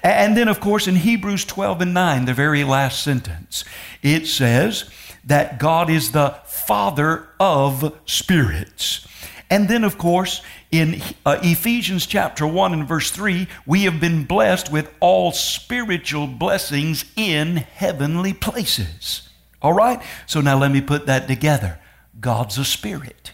And 0.03 0.35
then 0.35 0.49
of 0.49 0.59
course 0.59 0.85
in 0.85 0.97
Hebrews 0.97 1.45
12 1.45 1.81
and 1.81 1.93
9, 1.93 2.25
the 2.25 2.33
very 2.33 2.65
last 2.65 3.01
sentence, 3.01 3.63
it 4.03 4.27
says 4.27 4.89
that 5.23 5.57
God 5.57 5.89
is 5.89 6.11
the 6.11 6.35
father 6.45 7.29
of 7.39 7.97
spirits. 8.05 9.07
And 9.49 9.69
then, 9.69 9.83
of 9.83 9.97
course, 9.97 10.41
in 10.71 11.01
uh, 11.25 11.37
Ephesians 11.43 12.05
chapter 12.07 12.45
1 12.47 12.73
and 12.73 12.87
verse 12.87 13.11
3, 13.11 13.47
we 13.65 13.83
have 13.83 14.01
been 14.01 14.25
blessed 14.25 14.71
with 14.71 14.91
all 14.99 15.31
spiritual 15.31 16.27
blessings 16.27 17.05
in 17.15 17.57
heavenly 17.57 18.33
places. 18.33 19.29
All 19.61 19.73
right? 19.73 20.01
So 20.25 20.41
now 20.41 20.57
let 20.57 20.71
me 20.71 20.81
put 20.81 21.05
that 21.05 21.27
together. 21.27 21.79
God's 22.19 22.57
a 22.57 22.65
spirit, 22.65 23.33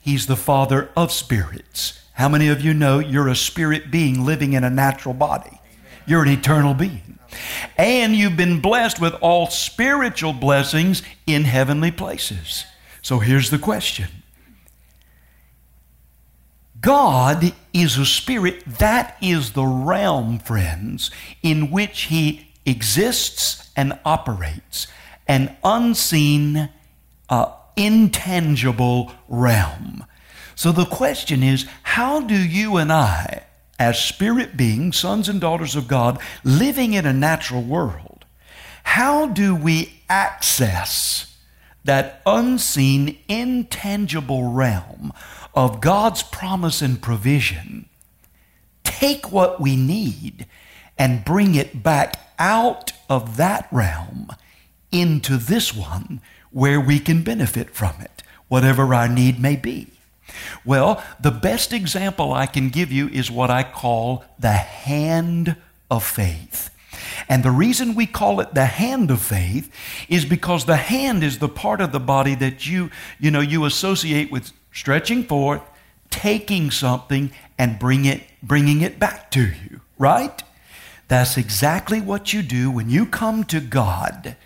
He's 0.00 0.26
the 0.26 0.36
Father 0.36 0.90
of 0.96 1.12
spirits. 1.12 1.98
How 2.14 2.28
many 2.28 2.48
of 2.48 2.60
you 2.60 2.74
know 2.74 2.98
you're 2.98 3.28
a 3.28 3.36
spirit 3.36 3.90
being 3.90 4.24
living 4.24 4.52
in 4.52 4.64
a 4.64 4.70
natural 4.70 5.14
body? 5.14 5.60
You're 6.06 6.22
an 6.22 6.28
eternal 6.28 6.74
being. 6.74 7.18
And 7.78 8.14
you've 8.14 8.36
been 8.36 8.60
blessed 8.60 9.00
with 9.00 9.14
all 9.20 9.46
spiritual 9.46 10.32
blessings 10.32 11.02
in 11.26 11.44
heavenly 11.44 11.90
places. 11.90 12.66
So 13.00 13.18
here's 13.18 13.50
the 13.50 13.58
question 13.58 14.08
God 16.80 17.52
is 17.72 17.96
a 17.96 18.04
spirit. 18.04 18.64
That 18.66 19.16
is 19.22 19.52
the 19.52 19.64
realm, 19.64 20.40
friends, 20.40 21.10
in 21.42 21.70
which 21.70 22.02
He 22.02 22.48
exists 22.66 23.70
and 23.76 23.98
operates. 24.04 24.88
An 25.28 25.56
unseen, 25.62 26.68
uh, 27.28 27.52
intangible 27.76 29.12
realm. 29.28 30.04
So 30.54 30.72
the 30.72 30.84
question 30.84 31.42
is 31.42 31.66
how 31.82 32.20
do 32.20 32.36
you 32.36 32.76
and 32.76 32.92
I, 32.92 33.44
as 33.78 34.02
spirit 34.02 34.56
beings, 34.56 34.96
sons 34.96 35.28
and 35.28 35.40
daughters 35.40 35.74
of 35.74 35.88
God, 35.88 36.20
living 36.44 36.92
in 36.92 37.06
a 37.06 37.12
natural 37.12 37.62
world, 37.62 38.24
how 38.84 39.26
do 39.26 39.54
we 39.54 40.02
access 40.08 41.36
that 41.84 42.22
unseen, 42.26 43.18
intangible 43.28 44.52
realm 44.52 45.12
of 45.54 45.80
God's 45.80 46.22
promise 46.22 46.80
and 46.80 47.02
provision, 47.02 47.88
take 48.84 49.32
what 49.32 49.60
we 49.60 49.76
need 49.76 50.46
and 50.96 51.24
bring 51.24 51.54
it 51.54 51.82
back 51.82 52.16
out 52.38 52.92
of 53.08 53.36
that 53.36 53.66
realm 53.72 54.28
into 54.90 55.36
this 55.36 55.74
one 55.74 56.20
where 56.52 56.80
we 56.80 56.98
can 56.98 57.22
benefit 57.22 57.70
from 57.70 58.00
it, 58.00 58.22
whatever 58.48 58.94
our 58.94 59.08
need 59.08 59.40
may 59.40 59.56
be. 59.56 59.88
Well, 60.64 61.02
the 61.20 61.30
best 61.30 61.72
example 61.72 62.32
I 62.32 62.46
can 62.46 62.68
give 62.68 62.92
you 62.92 63.08
is 63.08 63.30
what 63.30 63.50
I 63.50 63.62
call 63.62 64.24
the 64.38 64.52
hand 64.52 65.56
of 65.90 66.04
faith. 66.04 66.70
And 67.28 67.42
the 67.42 67.50
reason 67.50 67.94
we 67.94 68.06
call 68.06 68.40
it 68.40 68.54
the 68.54 68.66
hand 68.66 69.10
of 69.10 69.20
faith 69.20 69.70
is 70.08 70.24
because 70.24 70.64
the 70.64 70.76
hand 70.76 71.24
is 71.24 71.38
the 71.38 71.48
part 71.48 71.80
of 71.80 71.92
the 71.92 72.00
body 72.00 72.34
that 72.36 72.66
you, 72.66 72.90
you 73.18 73.30
know, 73.30 73.40
you 73.40 73.64
associate 73.64 74.30
with 74.30 74.52
stretching 74.72 75.24
forth, 75.24 75.62
taking 76.10 76.70
something 76.70 77.32
and 77.58 77.78
bring 77.78 78.04
it, 78.04 78.22
bringing 78.42 78.82
it 78.82 78.98
back 78.98 79.30
to 79.32 79.42
you, 79.42 79.80
right? 79.98 80.42
That's 81.08 81.36
exactly 81.36 82.00
what 82.00 82.32
you 82.32 82.42
do 82.42 82.70
when 82.70 82.88
you 82.88 83.06
come 83.06 83.44
to 83.44 83.60
God 83.60 84.36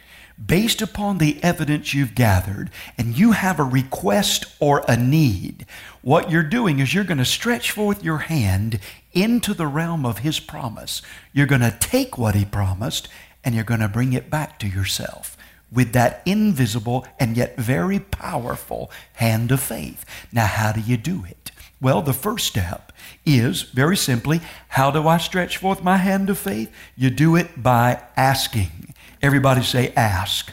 based 0.44 0.82
upon 0.82 1.18
the 1.18 1.42
evidence 1.42 1.94
you've 1.94 2.14
gathered 2.14 2.70
and 2.98 3.16
you 3.16 3.32
have 3.32 3.58
a 3.58 3.64
request 3.64 4.44
or 4.60 4.84
a 4.88 4.96
need. 4.96 5.66
What 6.02 6.30
you're 6.30 6.42
doing 6.42 6.78
is 6.78 6.92
you're 6.92 7.04
going 7.04 7.18
to 7.18 7.24
stretch 7.24 7.70
forth 7.70 8.04
your 8.04 8.18
hand 8.18 8.78
into 9.12 9.54
the 9.54 9.66
realm 9.66 10.04
of 10.04 10.18
His 10.18 10.38
promise. 10.40 11.02
You're 11.32 11.46
going 11.46 11.62
to 11.62 11.76
take 11.80 12.18
what 12.18 12.34
He 12.34 12.44
promised 12.44 13.08
and 13.42 13.54
you're 13.54 13.64
going 13.64 13.80
to 13.80 13.88
bring 13.88 14.12
it 14.12 14.30
back 14.30 14.58
to 14.58 14.68
yourself 14.68 15.36
with 15.72 15.92
that 15.92 16.22
invisible 16.26 17.06
and 17.18 17.36
yet 17.36 17.56
very 17.56 17.98
powerful 17.98 18.90
hand 19.14 19.50
of 19.50 19.60
faith. 19.60 20.04
Now, 20.32 20.46
how 20.46 20.72
do 20.72 20.80
you 20.80 20.96
do 20.96 21.24
it? 21.28 21.50
Well, 21.80 22.02
the 22.02 22.12
first 22.12 22.46
step 22.46 22.92
is 23.24 23.62
very 23.62 23.96
simply 23.96 24.40
how 24.68 24.90
do 24.90 25.06
I 25.06 25.18
stretch 25.18 25.58
forth 25.58 25.82
my 25.82 25.96
hand 25.98 26.30
of 26.30 26.38
faith? 26.38 26.72
You 26.96 27.10
do 27.10 27.36
it 27.36 27.62
by 27.62 28.02
asking. 28.16 28.85
Everybody 29.26 29.64
say, 29.64 29.92
ask. 29.96 30.52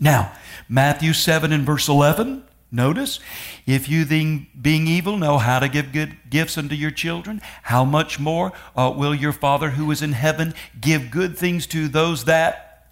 Now, 0.00 0.32
Matthew 0.70 1.12
7 1.12 1.52
and 1.52 1.66
verse 1.66 1.86
11. 1.86 2.42
Notice, 2.72 3.20
if 3.66 3.90
you 3.90 4.06
being 4.06 4.46
evil 4.86 5.18
know 5.18 5.36
how 5.36 5.58
to 5.58 5.68
give 5.68 5.92
good 5.92 6.16
gifts 6.30 6.56
unto 6.56 6.74
your 6.74 6.90
children, 6.90 7.42
how 7.64 7.84
much 7.84 8.18
more 8.18 8.54
uh, 8.74 8.90
will 8.96 9.14
your 9.14 9.34
Father 9.34 9.68
who 9.68 9.90
is 9.90 10.00
in 10.00 10.12
heaven 10.12 10.54
give 10.80 11.10
good 11.10 11.36
things 11.36 11.66
to 11.66 11.88
those 11.88 12.24
that 12.24 12.86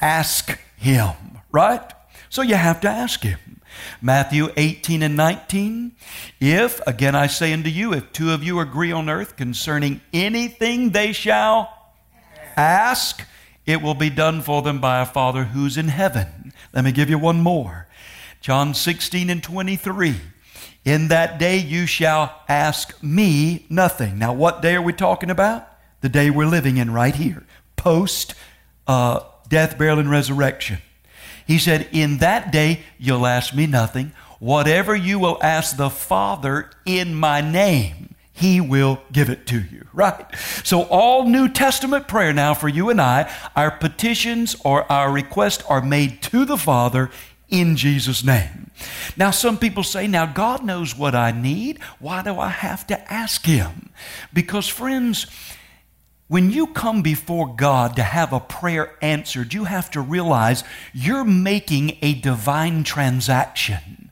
ask 0.00 0.58
him? 0.78 1.12
Right? 1.52 1.82
So 2.30 2.40
you 2.40 2.54
have 2.54 2.80
to 2.80 2.88
ask 2.88 3.22
him. 3.22 3.60
Matthew 4.00 4.48
18 4.56 5.02
and 5.02 5.18
19. 5.18 5.92
If, 6.40 6.80
again 6.86 7.14
I 7.14 7.26
say 7.26 7.52
unto 7.52 7.68
you, 7.68 7.92
if 7.92 8.10
two 8.14 8.32
of 8.32 8.42
you 8.42 8.58
agree 8.60 8.90
on 8.90 9.10
earth 9.10 9.36
concerning 9.36 10.00
anything 10.14 10.92
they 10.92 11.12
shall 11.12 11.92
ask, 12.56 13.26
it 13.66 13.80
will 13.80 13.94
be 13.94 14.10
done 14.10 14.42
for 14.42 14.62
them 14.62 14.80
by 14.80 15.00
a 15.00 15.06
Father 15.06 15.44
who's 15.44 15.76
in 15.76 15.88
heaven. 15.88 16.52
Let 16.72 16.84
me 16.84 16.92
give 16.92 17.08
you 17.08 17.18
one 17.18 17.40
more. 17.40 17.86
John 18.40 18.74
16 18.74 19.30
and 19.30 19.42
23. 19.42 20.16
In 20.84 21.08
that 21.08 21.38
day 21.38 21.56
you 21.56 21.86
shall 21.86 22.42
ask 22.48 23.02
me 23.02 23.64
nothing. 23.70 24.18
Now, 24.18 24.34
what 24.34 24.60
day 24.60 24.74
are 24.74 24.82
we 24.82 24.92
talking 24.92 25.30
about? 25.30 25.66
The 26.02 26.10
day 26.10 26.28
we're 26.28 26.46
living 26.46 26.76
in 26.76 26.92
right 26.92 27.14
here, 27.14 27.44
post 27.76 28.34
uh, 28.86 29.20
death, 29.48 29.78
burial, 29.78 29.98
and 29.98 30.10
resurrection. 30.10 30.78
He 31.46 31.58
said, 31.58 31.88
In 31.90 32.18
that 32.18 32.52
day 32.52 32.80
you'll 32.98 33.26
ask 33.26 33.54
me 33.54 33.66
nothing. 33.66 34.12
Whatever 34.40 34.94
you 34.94 35.18
will 35.18 35.38
ask 35.42 35.76
the 35.76 35.88
Father 35.88 36.70
in 36.84 37.14
my 37.14 37.40
name, 37.40 38.13
he 38.36 38.60
will 38.60 39.00
give 39.12 39.30
it 39.30 39.46
to 39.46 39.60
you, 39.60 39.86
right? 39.92 40.26
So, 40.64 40.82
all 40.82 41.24
New 41.28 41.48
Testament 41.48 42.08
prayer 42.08 42.32
now 42.32 42.52
for 42.52 42.68
you 42.68 42.90
and 42.90 43.00
I, 43.00 43.32
our 43.54 43.70
petitions 43.70 44.56
or 44.64 44.90
our 44.90 45.10
requests 45.10 45.62
are 45.68 45.80
made 45.80 46.20
to 46.24 46.44
the 46.44 46.58
Father 46.58 47.10
in 47.48 47.76
Jesus' 47.76 48.24
name. 48.24 48.72
Now, 49.16 49.30
some 49.30 49.56
people 49.56 49.84
say, 49.84 50.08
now 50.08 50.26
God 50.26 50.64
knows 50.64 50.98
what 50.98 51.14
I 51.14 51.30
need. 51.30 51.80
Why 52.00 52.22
do 52.24 52.40
I 52.40 52.48
have 52.48 52.84
to 52.88 53.12
ask 53.12 53.46
Him? 53.46 53.90
Because, 54.32 54.66
friends, 54.66 55.28
when 56.26 56.50
you 56.50 56.66
come 56.66 57.02
before 57.02 57.54
God 57.54 57.94
to 57.94 58.02
have 58.02 58.32
a 58.32 58.40
prayer 58.40 58.96
answered, 59.00 59.54
you 59.54 59.64
have 59.64 59.92
to 59.92 60.00
realize 60.00 60.64
you're 60.92 61.24
making 61.24 61.98
a 62.02 62.14
divine 62.14 62.82
transaction. 62.82 64.03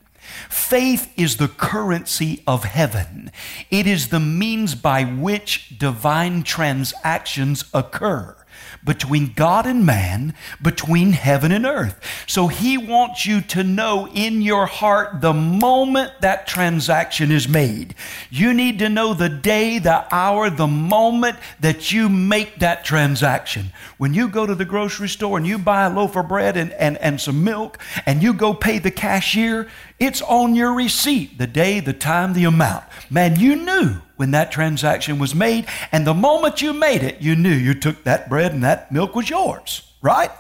Faith 0.53 1.11
is 1.17 1.39
the 1.39 1.49
currency 1.49 2.43
of 2.47 2.65
heaven. 2.65 3.33
It 3.71 3.87
is 3.87 4.09
the 4.09 4.21
means 4.21 4.75
by 4.75 5.03
which 5.03 5.79
divine 5.79 6.43
transactions 6.43 7.65
occur 7.73 8.37
between 8.85 9.33
God 9.35 9.67
and 9.67 9.87
man, 9.87 10.35
between 10.61 11.13
heaven 11.13 11.53
and 11.53 11.65
earth. 11.65 12.01
So 12.27 12.49
he 12.49 12.77
wants 12.77 13.27
you 13.27 13.41
to 13.43 13.63
know 13.63 14.09
in 14.09 14.43
your 14.43 14.67
heart 14.67 15.21
the 15.21 15.33
moment 15.33 16.13
that 16.21 16.47
transaction 16.47 17.31
is 17.31 17.49
made. 17.49 17.95
You 18.31 18.53
need 18.53 18.79
to 18.81 18.89
know 18.89 19.15
the 19.15 19.29
day, 19.29 19.79
the 19.79 20.13
hour, 20.13 20.51
the 20.51 20.67
moment 20.67 21.37
that 21.61 21.93
you 21.93 22.09
make 22.09 22.59
that 22.59 22.85
transaction. 22.85 23.73
When 23.99 24.15
you 24.15 24.29
go 24.29 24.47
to 24.47 24.55
the 24.55 24.65
grocery 24.65 25.09
store 25.09 25.39
and 25.39 25.47
you 25.47 25.59
buy 25.59 25.85
a 25.85 25.91
loaf 25.91 26.17
of 26.17 26.29
bread 26.29 26.57
and, 26.57 26.73
and, 26.73 26.99
and 26.99 27.21
some 27.21 27.45
milk 27.45 27.79
and 28.07 28.23
you 28.23 28.35
go 28.35 28.53
pay 28.53 28.79
the 28.79 28.91
cashier, 28.91 29.69
it's 29.99 30.23
on 30.23 30.55
your 30.55 30.73
receipt, 30.73 31.39
the 31.39 31.47
day, 31.47 31.79
the 31.79 31.93
time, 31.93 32.33
the 32.33 32.45
amount. 32.45 32.85
Man, 33.11 33.39
you 33.39 33.55
knew 33.57 34.01
when 34.23 34.31
that 34.31 34.53
transaction 34.53 35.19
was 35.19 35.35
made. 35.35 35.67
And 35.91 36.07
the 36.07 36.15
moment 36.15 36.63
you 36.63 36.73
made 36.73 37.03
it, 37.03 37.21
you 37.21 37.35
knew 37.35 37.51
you 37.51 37.75
took 37.75 38.05
that 38.05 38.29
bread 38.29 38.53
and 38.53 38.63
that 38.63 38.93
milk 38.93 39.17
was 39.17 39.29
yours, 39.29 39.83
right? 40.01 40.31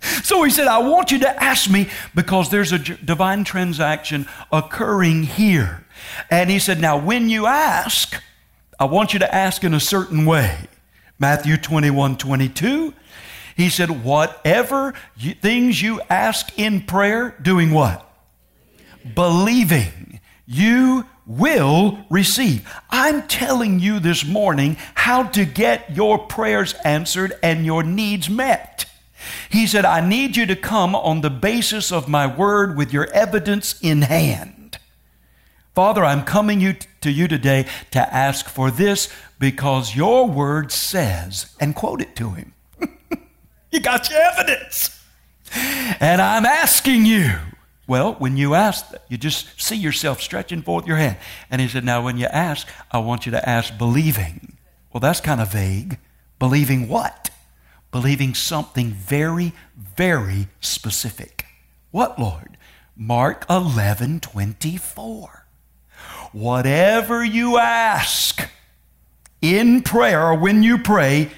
so 0.22 0.42
he 0.44 0.50
said, 0.50 0.66
I 0.66 0.78
want 0.78 1.12
you 1.12 1.18
to 1.18 1.44
ask 1.44 1.70
me 1.70 1.90
because 2.14 2.48
there's 2.48 2.72
a 2.72 2.78
divine 2.78 3.44
transaction 3.44 4.26
occurring 4.50 5.24
here. 5.24 5.84
And 6.30 6.48
he 6.48 6.58
said, 6.58 6.80
Now, 6.80 6.96
when 6.96 7.28
you 7.28 7.44
ask, 7.44 8.18
I 8.80 8.86
want 8.86 9.12
you 9.12 9.18
to 9.18 9.34
ask 9.34 9.62
in 9.62 9.74
a 9.74 9.80
certain 9.80 10.24
way. 10.24 10.56
Matthew 11.18 11.58
21 11.58 12.16
22. 12.16 12.94
He 13.58 13.68
said, 13.68 14.02
Whatever 14.02 14.94
you, 15.18 15.34
things 15.34 15.82
you 15.82 16.00
ask 16.08 16.58
in 16.58 16.80
prayer, 16.80 17.36
doing 17.42 17.72
what? 17.72 18.10
Believing. 19.14 20.18
You 20.46 21.04
will 21.26 21.98
receive. 22.10 22.68
I'm 22.90 23.26
telling 23.28 23.80
you 23.80 24.00
this 24.00 24.24
morning 24.24 24.76
how 24.94 25.24
to 25.24 25.44
get 25.44 25.94
your 25.94 26.18
prayers 26.18 26.74
answered 26.84 27.32
and 27.42 27.64
your 27.64 27.82
needs 27.82 28.28
met. 28.28 28.86
He 29.50 29.66
said, 29.66 29.84
I 29.84 30.06
need 30.06 30.36
you 30.36 30.46
to 30.46 30.56
come 30.56 30.94
on 30.94 31.20
the 31.20 31.30
basis 31.30 31.92
of 31.92 32.08
my 32.08 32.26
word 32.26 32.76
with 32.76 32.92
your 32.92 33.10
evidence 33.12 33.80
in 33.80 34.02
hand. 34.02 34.78
Father, 35.74 36.04
I'm 36.04 36.24
coming 36.24 36.60
you 36.60 36.74
to 37.00 37.10
you 37.10 37.28
today 37.28 37.66
to 37.92 38.14
ask 38.14 38.46
for 38.46 38.70
this 38.70 39.08
because 39.38 39.96
your 39.96 40.28
word 40.28 40.70
says, 40.70 41.54
and 41.58 41.74
quote 41.74 42.02
it 42.02 42.14
to 42.16 42.30
him. 42.30 42.52
you 43.70 43.80
got 43.80 44.10
your 44.10 44.20
evidence. 44.20 45.02
And 46.00 46.20
I'm 46.20 46.44
asking 46.44 47.06
you 47.06 47.36
well, 47.92 48.14
when 48.14 48.38
you 48.38 48.54
ask, 48.54 48.90
you 49.10 49.18
just 49.18 49.60
see 49.60 49.76
yourself 49.76 50.22
stretching 50.22 50.62
forth 50.62 50.86
your 50.86 50.96
hand. 50.96 51.18
And 51.50 51.60
he 51.60 51.68
said, 51.68 51.84
Now, 51.84 52.02
when 52.02 52.16
you 52.16 52.24
ask, 52.24 52.66
I 52.90 53.00
want 53.00 53.26
you 53.26 53.32
to 53.32 53.46
ask 53.46 53.76
believing. 53.76 54.56
Well, 54.90 55.02
that's 55.02 55.20
kind 55.20 55.42
of 55.42 55.52
vague. 55.52 55.98
Believing 56.38 56.88
what? 56.88 57.28
Believing 57.90 58.32
something 58.32 58.92
very, 58.92 59.52
very 59.76 60.48
specific. 60.58 61.44
What, 61.90 62.18
Lord? 62.18 62.56
Mark 62.96 63.44
11 63.50 64.20
24. 64.20 65.46
Whatever 66.32 67.22
you 67.22 67.58
ask 67.58 68.48
in 69.42 69.82
prayer 69.82 70.28
or 70.28 70.38
when 70.38 70.62
you 70.62 70.78
pray, 70.78 71.30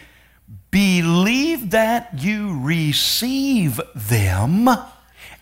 believe 0.70 1.70
that 1.70 2.10
you 2.22 2.60
receive 2.60 3.80
them 3.92 4.68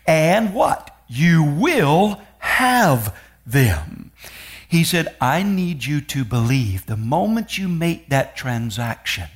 and 0.07 0.55
what? 0.55 0.92
You 1.13 1.43
will 1.43 2.21
have 2.39 3.15
them. 3.45 4.11
He 4.67 4.83
said, 4.83 5.15
I 5.21 5.43
need 5.43 5.85
you 5.85 6.01
to 6.01 6.25
believe 6.25 6.85
the 6.85 6.97
moment 6.97 7.57
you 7.57 7.67
make 7.67 8.09
that 8.09 8.35
transaction 8.35 9.29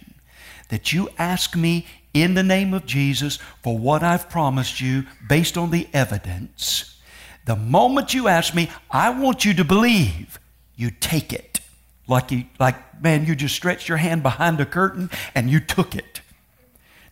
that 0.69 0.91
you 0.91 1.09
ask 1.17 1.55
me 1.55 1.85
in 2.13 2.33
the 2.33 2.43
name 2.43 2.73
of 2.73 2.85
Jesus 2.85 3.37
for 3.61 3.77
what 3.77 4.03
I've 4.03 4.29
promised 4.29 4.81
you 4.81 5.05
based 5.29 5.57
on 5.57 5.71
the 5.71 5.87
evidence. 5.93 6.99
The 7.45 7.55
moment 7.55 8.13
you 8.13 8.27
ask 8.27 8.53
me, 8.53 8.69
I 8.91 9.09
want 9.11 9.45
you 9.45 9.53
to 9.53 9.63
believe, 9.63 10.39
you 10.75 10.91
take 10.91 11.31
it. 11.31 11.59
Like, 12.07 12.31
you, 12.31 12.45
like, 12.59 13.01
man, 13.01 13.25
you 13.25 13.35
just 13.35 13.55
stretched 13.55 13.87
your 13.87 13.97
hand 13.97 14.23
behind 14.23 14.59
a 14.59 14.65
curtain 14.65 15.09
and 15.35 15.49
you 15.49 15.59
took 15.59 15.95
it. 15.95 16.21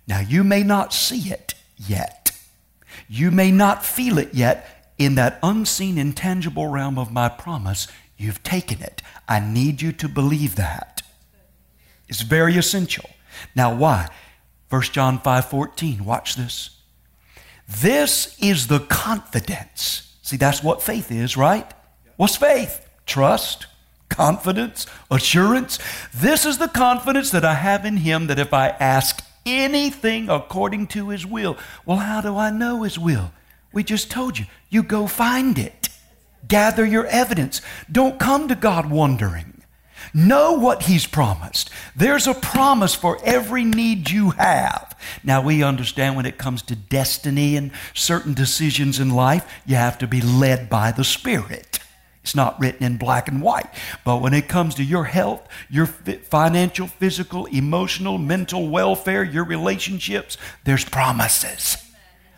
Now, 0.08 0.20
you 0.20 0.44
may 0.44 0.64
not 0.64 0.94
see 0.94 1.30
it 1.30 1.54
yet. 1.78 2.25
You 3.08 3.32
may 3.32 3.52
not 3.52 3.86
feel 3.86 4.18
it 4.18 4.34
yet. 4.34 4.72
In 4.98 5.16
that 5.16 5.40
unseen, 5.44 5.98
intangible 5.98 6.68
realm 6.68 6.98
of 6.98 7.12
my 7.12 7.28
promise, 7.28 7.88
you've 8.18 8.44
taken 8.44 8.82
it. 8.82 9.02
I 9.28 9.42
need 9.42 9.82
you 9.82 9.92
to 9.92 10.08
believe 10.08 10.56
that. 10.56 11.02
It's 12.08 12.22
very 12.22 12.56
essential. 12.56 13.10
Now, 13.56 13.76
why? 13.76 14.10
1 14.70 14.82
John 14.84 15.20
5 15.20 15.50
14. 15.50 16.06
Watch 16.06 16.36
this. 16.36 16.70
This 17.68 18.38
is 18.40 18.68
the 18.68 18.80
confidence. 18.80 20.16
See, 20.22 20.38
that's 20.38 20.64
what 20.64 20.84
faith 20.84 21.12
is, 21.12 21.36
right? 21.36 21.72
What's 22.16 22.36
faith? 22.36 22.88
Trust, 23.06 23.68
confidence, 24.10 24.86
assurance. 25.12 25.80
This 26.14 26.46
is 26.46 26.58
the 26.58 26.68
confidence 26.68 27.32
that 27.32 27.46
I 27.46 27.56
have 27.56 27.86
in 27.86 27.98
Him 27.98 28.28
that 28.28 28.40
if 28.40 28.54
I 28.54 28.70
ask 28.70 29.25
anything 29.46 30.30
according 30.30 30.88
to 30.88 31.10
His 31.10 31.26
will. 31.26 31.58
Well, 31.86 31.98
how 31.98 32.22
do 32.22 32.38
I 32.38 32.50
know 32.50 32.84
His 32.84 32.98
will? 32.98 33.32
We 33.72 33.84
just 33.84 34.10
told 34.10 34.40
you. 34.40 34.46
You 34.70 34.84
go 34.84 35.08
find 35.08 35.58
it. 35.58 35.90
Gather 36.48 36.86
your 36.86 37.06
evidence. 37.08 37.62
Don't 37.92 38.20
come 38.20 38.48
to 38.48 38.56
God 38.56 38.90
wondering. 38.90 39.62
Know 40.14 40.54
what 40.54 40.84
He's 40.84 41.08
promised. 41.08 41.70
There's 41.96 42.28
a 42.28 42.34
promise 42.34 42.96
for 42.96 43.20
every 43.24 43.64
need 43.64 44.10
you 44.10 44.32
have. 44.32 44.98
Now, 45.24 45.42
we 45.42 45.64
understand 45.64 46.16
when 46.16 46.26
it 46.26 46.38
comes 46.38 46.62
to 46.64 46.76
destiny 46.76 47.56
and 47.56 47.72
certain 47.94 48.34
decisions 48.34 49.00
in 49.00 49.10
life, 49.10 49.46
you 49.66 49.76
have 49.76 49.98
to 50.00 50.08
be 50.08 50.22
led 50.22 50.70
by 50.70 50.92
the 50.92 51.04
Spirit. 51.04 51.75
It's 52.26 52.34
not 52.34 52.60
written 52.60 52.84
in 52.84 52.98
black 52.98 53.28
and 53.28 53.40
white. 53.40 53.68
But 54.04 54.20
when 54.20 54.34
it 54.34 54.48
comes 54.48 54.74
to 54.76 54.84
your 54.84 55.04
health, 55.04 55.48
your 55.70 55.86
financial, 55.86 56.88
physical, 56.88 57.46
emotional, 57.46 58.18
mental 58.18 58.68
welfare, 58.68 59.24
your 59.24 59.44
relationships, 59.44 60.36
there's 60.64 60.84
promises. 60.84 61.78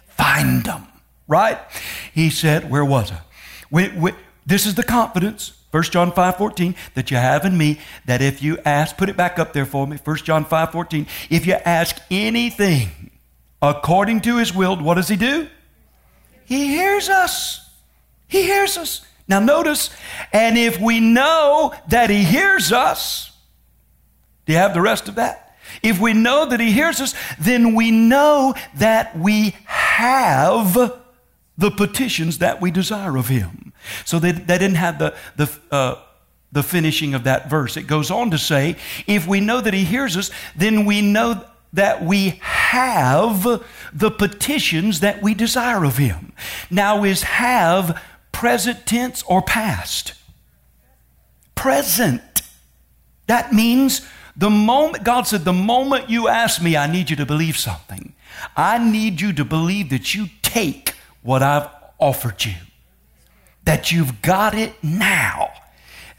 Find 0.09 0.65
them, 0.65 0.87
right? 1.25 1.57
He 2.13 2.29
said, 2.29 2.69
where 2.69 2.83
was 2.83 3.13
I? 3.13 3.21
We, 3.71 3.87
we, 3.87 4.11
this 4.45 4.65
is 4.65 4.75
the 4.75 4.83
confidence 4.83 5.53
1 5.71 5.83
John 5.83 6.11
5 6.11 6.35
14, 6.35 6.75
that 6.95 7.09
you 7.09 7.15
have 7.15 7.45
in 7.45 7.57
me, 7.57 7.79
that 8.07 8.21
if 8.21 8.43
you 8.43 8.57
ask, 8.65 8.97
put 8.97 9.07
it 9.07 9.15
back 9.15 9.39
up 9.39 9.53
there 9.53 9.65
for 9.65 9.87
me, 9.87 9.95
1 10.03 10.17
John 10.17 10.43
5 10.43 10.71
14, 10.73 11.07
if 11.29 11.47
you 11.47 11.53
ask 11.53 11.95
anything 12.11 13.11
according 13.61 14.19
to 14.21 14.35
his 14.35 14.53
will, 14.53 14.75
what 14.75 14.95
does 14.95 15.07
he 15.07 15.15
do? 15.15 15.47
He 16.43 16.67
hears 16.67 17.07
us. 17.07 17.69
He 18.27 18.43
hears 18.43 18.77
us. 18.77 19.06
Now, 19.27 19.39
notice, 19.39 19.89
and 20.31 20.57
if 20.57 20.79
we 20.79 20.99
know 20.99 21.73
that 21.89 22.09
He 22.09 22.23
hears 22.23 22.71
us, 22.71 23.31
do 24.45 24.53
you 24.53 24.59
have 24.59 24.73
the 24.73 24.81
rest 24.81 25.09
of 25.09 25.15
that? 25.15 25.57
If 25.83 25.99
we 25.99 26.13
know 26.13 26.45
that 26.45 26.59
He 26.59 26.71
hears 26.71 27.01
us, 27.01 27.13
then 27.39 27.75
we 27.75 27.91
know 27.91 28.55
that 28.75 29.17
we 29.17 29.55
have 29.65 30.73
the 31.57 31.71
petitions 31.71 32.37
that 32.37 32.61
we 32.61 32.71
desire 32.71 33.17
of 33.17 33.27
Him. 33.27 33.73
So 34.05 34.19
they, 34.19 34.31
they 34.31 34.57
didn't 34.57 34.75
have 34.75 34.99
the, 34.99 35.15
the, 35.35 35.59
uh, 35.71 35.95
the 36.51 36.63
finishing 36.63 37.13
of 37.13 37.25
that 37.25 37.49
verse. 37.49 37.75
It 37.75 37.83
goes 37.83 38.09
on 38.09 38.31
to 38.31 38.37
say, 38.37 38.77
if 39.07 39.27
we 39.27 39.41
know 39.41 39.59
that 39.59 39.73
He 39.73 39.83
hears 39.83 40.15
us, 40.15 40.31
then 40.55 40.85
we 40.85 41.01
know 41.01 41.43
that 41.73 42.03
we 42.03 42.39
have 42.41 43.43
the 43.93 44.11
petitions 44.11 45.01
that 45.01 45.21
we 45.21 45.33
desire 45.33 45.83
of 45.83 45.97
Him. 45.97 46.31
Now, 46.71 47.03
is 47.03 47.23
have 47.23 48.01
present 48.37 48.85
tense 48.85 49.23
or 49.23 49.41
past? 49.41 50.13
Present. 51.55 52.43
That 53.25 53.51
means 53.51 54.07
the 54.35 54.51
moment, 54.51 55.03
God 55.03 55.23
said, 55.23 55.43
the 55.43 55.53
moment 55.53 56.11
you 56.11 56.27
ask 56.27 56.61
me, 56.61 56.77
I 56.77 56.85
need 56.85 57.09
you 57.09 57.15
to 57.15 57.25
believe 57.25 57.57
something. 57.57 58.13
I 58.55 58.77
need 58.77 59.21
you 59.21 59.33
to 59.33 59.43
believe 59.43 59.89
that 59.89 60.13
you 60.13 60.27
take 60.43 60.93
what 61.23 61.41
I've 61.41 61.67
offered 61.97 62.45
you, 62.45 62.53
that 63.63 63.91
you've 63.91 64.21
got 64.21 64.53
it 64.53 64.75
now. 64.83 65.49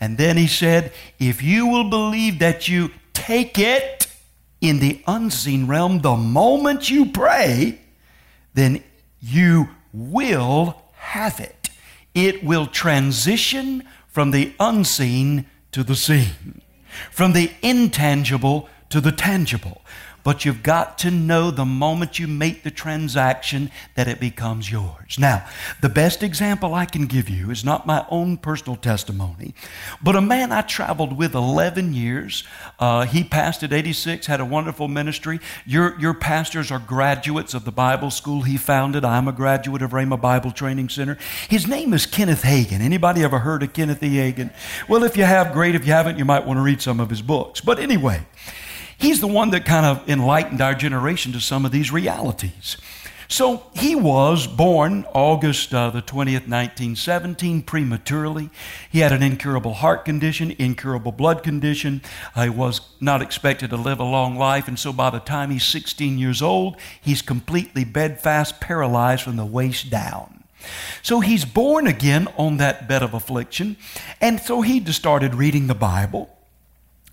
And 0.01 0.19
then 0.19 0.37
he 0.37 0.49
said, 0.49 0.93
if 1.21 1.41
you 1.41 1.69
will 1.69 1.89
believe 1.89 2.41
that 2.41 2.67
you 2.67 2.91
take 3.15 3.61
it 3.61 4.09
in 4.61 4.81
the 4.81 5.05
unseen 5.07 5.69
realm 5.69 6.01
the 6.01 6.17
moment 6.17 6.91
you 6.91 7.07
pray, 7.07 7.79
then 8.55 8.83
you 9.21 9.69
will 9.93 10.83
have 10.97 11.39
it 11.39 11.58
it 12.15 12.43
will 12.43 12.67
transition 12.67 13.85
from 14.09 14.31
the 14.31 14.53
unseen 14.59 15.47
to 15.73 15.83
the 15.83 15.97
seen, 15.97 16.63
from 17.11 17.33
the 17.33 17.53
intangible 17.63 18.69
to 18.91 19.01
the 19.01 19.13
tangible. 19.13 19.83
But 20.25 20.45
you've 20.45 20.63
got 20.63 20.99
to 20.99 21.11
know 21.11 21.51
the 21.51 21.65
moment 21.65 22.19
you 22.19 22.27
make 22.27 22.63
the 22.63 22.71
transaction 22.71 23.71
that 23.95 24.09
it 24.09 24.21
becomes 24.21 24.71
yours. 24.71 25.19
Now, 25.19 25.47
the 25.81 25.89
best 25.89 26.23
example 26.23 26.75
I 26.75 26.85
can 26.85 27.07
give 27.07 27.29
you 27.29 27.51
is 27.51 27.65
not 27.65 27.87
my 27.87 28.05
own 28.11 28.37
personal 28.37 28.77
testimony, 28.77 29.55
but 30.03 30.17
a 30.17 30.21
man 30.21 30.53
I 30.53 30.63
traveled 30.63 31.17
with 31.17 31.35
11 31.35 31.95
years. 31.95 32.45
Uh, 32.79 33.05
he 33.05 33.25
passed 33.25 33.63
at 33.63 33.73
86, 33.73 34.27
had 34.27 34.41
a 34.41 34.45
wonderful 34.45 34.89
ministry. 34.89 35.41
Your, 35.65 35.99
your 35.99 36.15
pastors 36.15 36.71
are 36.71 36.79
graduates 36.79 37.55
of 37.55 37.65
the 37.65 37.73
Bible 37.73 38.11
school 38.11 38.43
he 38.43 38.57
founded. 38.57 39.05
I'm 39.05 39.29
a 39.29 39.33
graduate 39.33 39.83
of 39.83 39.93
Rhema 39.93 40.21
Bible 40.21 40.51
Training 40.51 40.89
Center. 40.89 41.17
His 41.49 41.67
name 41.67 41.93
is 41.93 42.07
Kenneth 42.07 42.43
Hagin. 42.43 42.81
Anybody 42.81 43.23
ever 43.23 43.39
heard 43.41 43.63
of 43.63 43.73
Kenneth 43.73 44.03
E. 44.03 44.17
Hagin? 44.17 44.53
Well, 44.89 45.05
if 45.05 45.17
you 45.17 45.25
have, 45.25 45.53
great. 45.53 45.75
If 45.75 45.87
you 45.87 45.93
haven't, 45.93 46.19
you 46.19 46.25
might 46.25 46.47
want 46.47 46.59
to 46.59 46.63
read 46.63 46.83
some 46.83 47.01
of 47.01 47.11
his 47.11 47.23
books. 47.23 47.61
But 47.61 47.79
anyway, 47.79 48.23
He's 48.99 49.21
the 49.21 49.29
one 49.29 49.51
that 49.51 49.65
kind 49.65 49.87
of 49.87 50.09
enlightened 50.09 50.61
our 50.61 50.75
generation 50.75 51.33
to 51.33 51.41
some 51.41 51.65
of 51.65 51.71
these 51.71 51.93
realities. 51.93 52.77
So 53.31 53.67
he 53.75 53.95
was 53.95 54.47
born 54.47 55.05
August 55.15 55.73
uh, 55.75 55.91
the 55.91 56.01
20th, 56.01 56.49
1917, 56.49 57.63
prematurely. 57.63 58.49
He 58.91 59.01
had 59.01 59.13
an 59.13 59.23
incurable 59.23 59.75
heart 59.75 60.07
condition, 60.07 60.57
incurable 60.59 61.13
blood 61.13 61.43
condition. 61.43 62.01
Uh, 62.35 62.45
he 62.45 62.51
was 62.51 62.81
not 63.01 63.21
expected 63.21 63.71
to 63.71 63.77
live 63.77 64.01
a 64.01 64.05
long 64.05 64.37
life, 64.37 64.67
and 64.67 64.79
so 64.79 64.95
by 64.95 65.11
the 65.11 65.21
time 65.21 65.51
he's 65.51 65.65
16 65.65 66.19
years 66.19 66.41
old, 66.41 66.77
he's 67.01 67.21
completely 67.21 67.85
bedfast, 67.85 68.61
paralyzed 68.61 69.23
from 69.23 69.37
the 69.37 69.47
waist 69.47 69.91
down. 69.91 70.43
So 71.03 71.21
he's 71.21 71.45
born 71.45 71.87
again 71.87 72.29
on 72.37 72.57
that 72.57 72.89
bed 72.89 73.03
of 73.03 73.13
affliction, 73.15 73.77
and 74.23 74.41
so 74.41 74.63
he 74.63 74.81
just 74.81 74.99
started 74.99 75.35
reading 75.35 75.67
the 75.67 75.75
Bible 75.75 76.38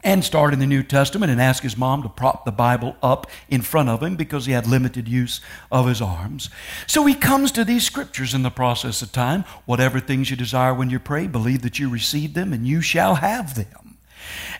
and 0.05 0.23
start 0.23 0.53
in 0.53 0.59
the 0.59 0.67
New 0.67 0.83
Testament 0.83 1.31
and 1.31 1.41
ask 1.41 1.63
his 1.63 1.75
mom 1.75 2.03
to 2.03 2.09
prop 2.09 2.45
the 2.45 2.51
Bible 2.51 2.95
up 3.01 3.29
in 3.49 3.61
front 3.61 3.89
of 3.89 4.03
him 4.03 4.15
because 4.15 4.45
he 4.45 4.53
had 4.53 4.67
limited 4.67 5.07
use 5.07 5.41
of 5.71 5.87
his 5.87 6.01
arms. 6.01 6.49
So 6.85 7.05
he 7.07 7.15
comes 7.15 7.51
to 7.53 7.65
these 7.65 7.85
scriptures 7.85 8.35
in 8.35 8.43
the 8.43 8.51
process 8.51 9.01
of 9.01 9.11
time. 9.11 9.43
Whatever 9.65 9.99
things 9.99 10.29
you 10.29 10.37
desire 10.37 10.75
when 10.75 10.91
you 10.91 10.99
pray, 10.99 11.25
believe 11.25 11.63
that 11.63 11.79
you 11.79 11.89
receive 11.89 12.35
them 12.35 12.53
and 12.53 12.67
you 12.67 12.81
shall 12.81 13.15
have 13.15 13.55
them. 13.55 13.84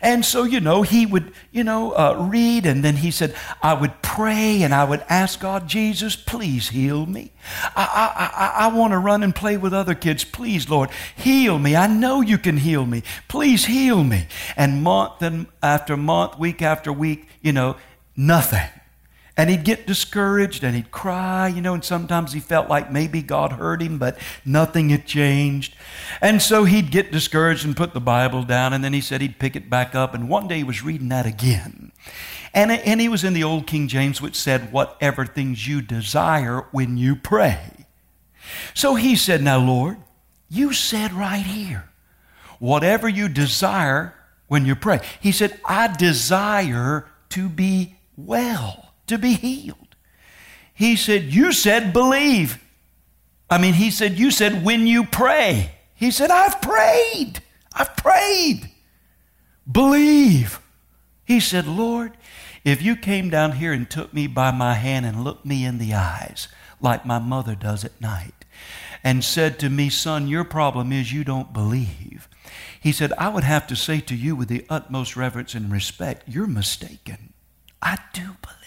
And 0.01 0.25
so, 0.25 0.43
you 0.43 0.59
know, 0.59 0.81
he 0.81 1.05
would, 1.05 1.31
you 1.51 1.63
know, 1.63 1.91
uh, 1.91 2.27
read, 2.29 2.65
and 2.65 2.83
then 2.83 2.97
he 2.97 3.11
said, 3.11 3.35
I 3.61 3.73
would 3.73 4.01
pray 4.01 4.61
and 4.63 4.73
I 4.73 4.83
would 4.83 5.03
ask 5.09 5.39
God, 5.39 5.67
Jesus, 5.67 6.15
please 6.15 6.69
heal 6.69 7.05
me. 7.05 7.31
I, 7.75 7.83
I, 7.85 8.63
I, 8.63 8.65
I 8.65 8.75
want 8.75 8.91
to 8.91 8.97
run 8.97 9.23
and 9.23 9.35
play 9.35 9.57
with 9.57 9.73
other 9.73 9.95
kids. 9.95 10.23
Please, 10.23 10.69
Lord, 10.69 10.89
heal 11.15 11.59
me. 11.59 11.75
I 11.75 11.87
know 11.87 12.21
you 12.21 12.37
can 12.37 12.57
heal 12.57 12.85
me. 12.85 13.03
Please 13.27 13.65
heal 13.65 14.03
me. 14.03 14.27
And 14.55 14.83
month 14.83 15.23
after 15.61 15.97
month, 15.97 16.37
week 16.37 16.61
after 16.61 16.91
week, 16.93 17.27
you 17.41 17.51
know, 17.51 17.75
nothing. 18.15 18.69
And 19.37 19.49
he'd 19.49 19.65
get 19.65 19.85
discouraged 19.85 20.63
and 20.63 20.75
he'd 20.75 20.91
cry, 20.91 21.49
you 21.49 21.61
know, 21.61 21.73
and 21.73 21.83
sometimes 21.83 22.31
he 22.31 22.39
felt 22.39 22.69
like 22.69 22.91
maybe 22.91 23.21
God 23.21 23.53
heard 23.53 23.81
him, 23.81 23.97
but 23.97 24.17
nothing 24.45 24.89
had 24.89 25.05
changed. 25.05 25.75
And 26.21 26.41
so 26.41 26.63
he'd 26.63 26.89
get 26.89 27.11
discouraged 27.11 27.65
and 27.65 27.75
put 27.75 27.93
the 27.93 27.99
Bible 27.99 28.43
down, 28.43 28.71
and 28.71 28.81
then 28.81 28.93
he 28.93 29.01
said 29.01 29.19
he'd 29.19 29.37
pick 29.37 29.57
it 29.57 29.69
back 29.69 29.93
up. 29.93 30.13
And 30.13 30.29
one 30.29 30.47
day 30.47 30.57
he 30.57 30.63
was 30.63 30.83
reading 30.83 31.09
that 31.09 31.25
again. 31.25 31.91
And, 32.53 32.71
and 32.71 33.01
he 33.01 33.09
was 33.09 33.25
in 33.25 33.33
the 33.33 33.43
old 33.43 33.67
King 33.67 33.89
James, 33.89 34.21
which 34.21 34.37
said, 34.37 34.71
Whatever 34.71 35.25
things 35.25 35.67
you 35.67 35.81
desire 35.81 36.61
when 36.71 36.95
you 36.95 37.17
pray. 37.17 37.85
So 38.73 38.95
he 38.95 39.17
said, 39.17 39.43
Now, 39.43 39.59
Lord, 39.59 39.97
you 40.49 40.71
said 40.71 41.11
right 41.11 41.45
here, 41.45 41.89
whatever 42.59 43.09
you 43.09 43.27
desire 43.27 44.13
when 44.47 44.65
you 44.65 44.75
pray. 44.75 45.01
He 45.19 45.33
said, 45.33 45.59
I 45.65 45.93
desire 45.93 47.09
to 47.29 47.49
be 47.49 47.95
well 48.15 48.84
to 49.07 49.17
be 49.17 49.33
healed. 49.33 49.95
He 50.73 50.95
said, 50.95 51.33
You 51.33 51.51
said 51.51 51.93
believe. 51.93 52.61
I 53.49 53.57
mean, 53.57 53.73
he 53.73 53.91
said, 53.91 54.17
You 54.19 54.31
said 54.31 54.63
when 54.63 54.87
you 54.87 55.05
pray. 55.05 55.71
He 55.93 56.11
said, 56.11 56.29
I've 56.31 56.61
prayed. 56.61 57.41
I've 57.73 57.95
prayed. 57.95 58.69
Believe. 59.69 60.59
He 61.23 61.39
said, 61.39 61.65
Lord, 61.65 62.17
if 62.63 62.81
you 62.81 62.95
came 62.95 63.29
down 63.29 63.53
here 63.53 63.71
and 63.71 63.89
took 63.89 64.13
me 64.13 64.27
by 64.27 64.51
my 64.51 64.73
hand 64.73 65.05
and 65.05 65.23
looked 65.23 65.45
me 65.45 65.65
in 65.65 65.77
the 65.77 65.93
eyes, 65.93 66.47
like 66.81 67.05
my 67.05 67.19
mother 67.19 67.55
does 67.55 67.85
at 67.85 67.99
night, 68.01 68.45
and 69.03 69.23
said 69.23 69.59
to 69.59 69.69
me, 69.69 69.89
Son, 69.89 70.27
your 70.27 70.43
problem 70.43 70.91
is 70.91 71.13
you 71.13 71.23
don't 71.23 71.53
believe. 71.53 72.27
He 72.79 72.91
said, 72.91 73.13
I 73.17 73.29
would 73.29 73.43
have 73.43 73.67
to 73.67 73.75
say 73.75 73.99
to 74.01 74.15
you 74.15 74.35
with 74.35 74.47
the 74.47 74.65
utmost 74.69 75.15
reverence 75.15 75.53
and 75.55 75.71
respect, 75.71 76.23
You're 76.27 76.47
mistaken. 76.47 77.33
I 77.81 77.97
do 78.13 78.21
believe. 78.41 78.64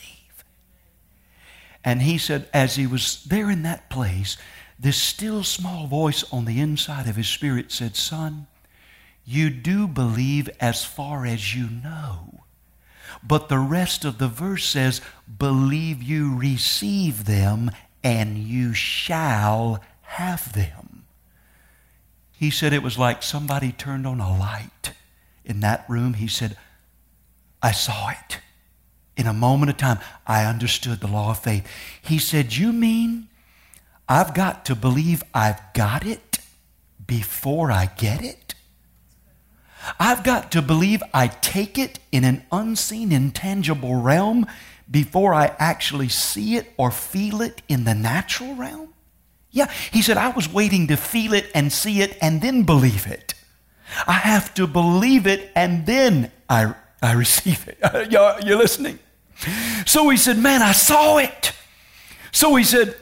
And 1.84 2.02
he 2.02 2.18
said, 2.18 2.48
as 2.52 2.76
he 2.76 2.86
was 2.86 3.24
there 3.24 3.50
in 3.50 3.62
that 3.62 3.88
place, 3.88 4.36
this 4.78 4.96
still 4.96 5.42
small 5.42 5.86
voice 5.86 6.24
on 6.32 6.44
the 6.44 6.60
inside 6.60 7.08
of 7.08 7.16
his 7.16 7.28
spirit 7.28 7.72
said, 7.72 7.96
Son, 7.96 8.46
you 9.24 9.50
do 9.50 9.86
believe 9.86 10.48
as 10.60 10.84
far 10.84 11.26
as 11.26 11.54
you 11.54 11.68
know. 11.68 12.44
But 13.22 13.48
the 13.48 13.58
rest 13.58 14.04
of 14.04 14.18
the 14.18 14.28
verse 14.28 14.64
says, 14.64 15.00
Believe 15.38 16.02
you 16.02 16.36
receive 16.36 17.24
them, 17.24 17.70
and 18.04 18.38
you 18.38 18.74
shall 18.74 19.82
have 20.02 20.52
them. 20.52 21.04
He 22.32 22.50
said 22.50 22.72
it 22.72 22.82
was 22.82 22.98
like 22.98 23.22
somebody 23.22 23.72
turned 23.72 24.06
on 24.06 24.20
a 24.20 24.38
light 24.38 24.92
in 25.44 25.60
that 25.60 25.84
room. 25.88 26.14
He 26.14 26.28
said, 26.28 26.56
I 27.60 27.72
saw 27.72 28.10
it 28.10 28.38
in 29.18 29.26
a 29.26 29.34
moment 29.34 29.70
of 29.70 29.76
time, 29.76 29.98
I 30.26 30.44
understood 30.44 31.00
the 31.00 31.08
law 31.08 31.32
of 31.32 31.40
faith. 31.40 31.66
He 32.00 32.18
said, 32.18 32.54
You 32.54 32.72
mean 32.72 33.28
I've 34.08 34.32
got 34.32 34.64
to 34.66 34.74
believe 34.74 35.22
I've 35.34 35.60
got 35.74 36.06
it 36.06 36.38
before 37.06 37.70
I 37.70 37.86
get 37.96 38.22
it? 38.22 38.54
I've 39.98 40.22
got 40.22 40.52
to 40.52 40.62
believe 40.62 41.02
I 41.12 41.28
take 41.28 41.78
it 41.78 41.98
in 42.12 42.24
an 42.24 42.44
unseen, 42.52 43.12
intangible 43.12 43.94
realm 43.96 44.46
before 44.90 45.34
I 45.34 45.54
actually 45.58 46.08
see 46.08 46.56
it 46.56 46.72
or 46.76 46.90
feel 46.90 47.42
it 47.42 47.62
in 47.68 47.84
the 47.84 47.94
natural 47.94 48.54
realm? 48.54 48.94
Yeah, 49.50 49.70
he 49.90 50.02
said, 50.02 50.16
I 50.16 50.30
was 50.30 50.52
waiting 50.52 50.86
to 50.88 50.96
feel 50.96 51.32
it 51.32 51.50
and 51.54 51.72
see 51.72 52.02
it 52.02 52.16
and 52.20 52.40
then 52.40 52.62
believe 52.62 53.06
it. 53.06 53.34
I 54.06 54.12
have 54.12 54.54
to 54.54 54.66
believe 54.66 55.26
it 55.26 55.50
and 55.54 55.86
then 55.86 56.30
I, 56.48 56.74
I 57.02 57.12
receive 57.12 57.66
it. 57.68 57.78
You're 58.44 58.58
listening? 58.58 58.98
So 59.86 60.08
he 60.08 60.16
said, 60.16 60.38
Man, 60.38 60.62
I 60.62 60.72
saw 60.72 61.18
it. 61.18 61.52
So 62.32 62.54
he 62.56 62.64
said, 62.64 62.94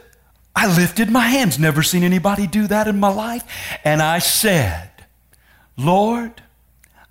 I 0.55 0.75
lifted 0.75 1.11
my 1.11 1.27
hands, 1.29 1.59
never 1.59 1.83
seen 1.83 2.03
anybody 2.03 2.47
do 2.47 2.67
that 2.69 2.89
in 2.89 2.99
my 2.99 3.13
life. 3.13 3.45
And 3.85 4.01
I 4.01 4.19
said, 4.19 4.91
Lord, 5.77 6.43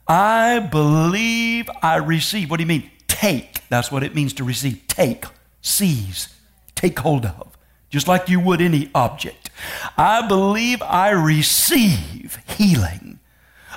I 0.07 0.59
believe 0.59 1.69
I 1.81 1.97
receive. 1.97 2.49
What 2.49 2.57
do 2.57 2.63
you 2.63 2.67
mean? 2.67 2.89
Take. 3.07 3.67
That's 3.69 3.91
what 3.91 4.03
it 4.03 4.15
means 4.15 4.33
to 4.33 4.43
receive. 4.43 4.87
Take, 4.87 5.25
seize, 5.61 6.29
take 6.73 6.97
hold 6.99 7.25
of, 7.25 7.55
just 7.89 8.07
like 8.07 8.29
you 8.29 8.39
would 8.39 8.61
any 8.61 8.89
object. 8.95 9.51
I 9.97 10.27
believe 10.27 10.81
I 10.81 11.09
receive 11.09 12.39
healing 12.47 13.14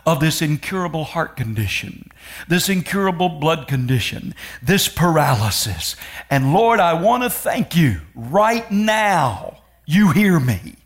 of 0.08 0.20
this 0.20 0.40
incurable 0.40 1.04
heart 1.04 1.36
condition, 1.36 2.10
this 2.48 2.70
incurable 2.70 3.28
blood 3.28 3.68
condition, 3.68 4.34
this 4.62 4.88
paralysis. 4.88 5.96
And 6.30 6.54
Lord, 6.54 6.80
I 6.80 6.94
want 6.94 7.24
to 7.24 7.30
thank 7.30 7.76
you 7.76 8.00
right 8.14 8.68
now. 8.70 9.58
You 9.84 10.12
hear 10.12 10.40
me. 10.40 10.76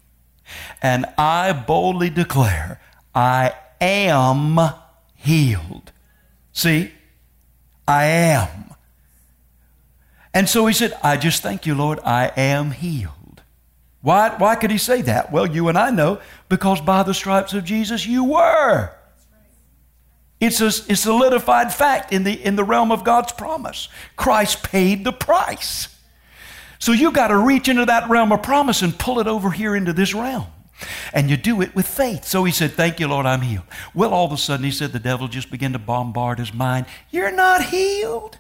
And 0.82 1.06
I 1.16 1.52
boldly 1.52 2.11
declare, 2.11 2.80
I 3.14 3.52
am 3.80 4.58
healed. 5.14 5.92
See? 6.52 6.90
I 7.87 8.06
am. 8.06 8.74
And 10.35 10.48
so 10.48 10.66
he 10.66 10.74
said, 10.74 10.98
I 11.00 11.16
just 11.16 11.42
thank 11.42 11.64
you, 11.64 11.76
Lord, 11.76 12.00
I 12.04 12.32
am 12.37 12.72
healed. 12.72 13.42
Why, 14.00 14.35
why 14.37 14.56
could 14.56 14.72
he 14.72 14.78
say 14.78 15.00
that? 15.02 15.30
Well, 15.30 15.46
you 15.46 15.68
and 15.68 15.78
I 15.78 15.90
know 15.90 16.20
because 16.48 16.80
by 16.80 17.04
the 17.04 17.14
stripes 17.14 17.54
of 17.54 17.62
Jesus 17.62 18.04
you 18.04 18.24
were. 18.24 18.90
It's 20.42 20.61
a, 20.61 20.66
a 20.90 20.96
solidified 20.96 21.72
fact 21.72 22.12
in 22.12 22.24
the, 22.24 22.33
in 22.33 22.57
the 22.57 22.64
realm 22.64 22.90
of 22.90 23.05
God's 23.05 23.31
promise. 23.31 23.88
Christ 24.16 24.64
paid 24.64 25.05
the 25.05 25.12
price. 25.12 25.87
So 26.81 26.90
you 26.90 27.12
got 27.12 27.28
to 27.28 27.37
reach 27.37 27.68
into 27.68 27.87
that 27.87 28.11
realm 28.11 28.33
of 28.33 28.42
promise 28.42 28.83
and 28.83 28.98
pull 28.98 29.20
it 29.20 29.28
over 29.28 29.52
here 29.52 29.76
into 29.76 29.92
this 29.92 30.12
realm. 30.12 30.46
And 31.12 31.31
you 31.31 31.37
do 31.37 31.62
it 31.62 31.76
with 31.76 31.87
faith. 31.87 32.24
So 32.24 32.42
he 32.42 32.50
said, 32.50 32.72
Thank 32.72 32.98
you, 32.98 33.07
Lord, 33.07 33.24
I'm 33.24 33.42
healed. 33.42 33.66
Well, 33.94 34.12
all 34.12 34.26
of 34.26 34.33
a 34.33 34.37
sudden, 34.37 34.64
he 34.64 34.72
said, 34.72 34.90
the 34.90 34.98
devil 34.98 35.28
just 35.28 35.48
began 35.48 35.74
to 35.74 35.78
bombard 35.78 36.40
his 36.40 36.52
mind. 36.52 36.87
You're 37.12 37.31
not 37.31 37.66
healed. 37.66 38.38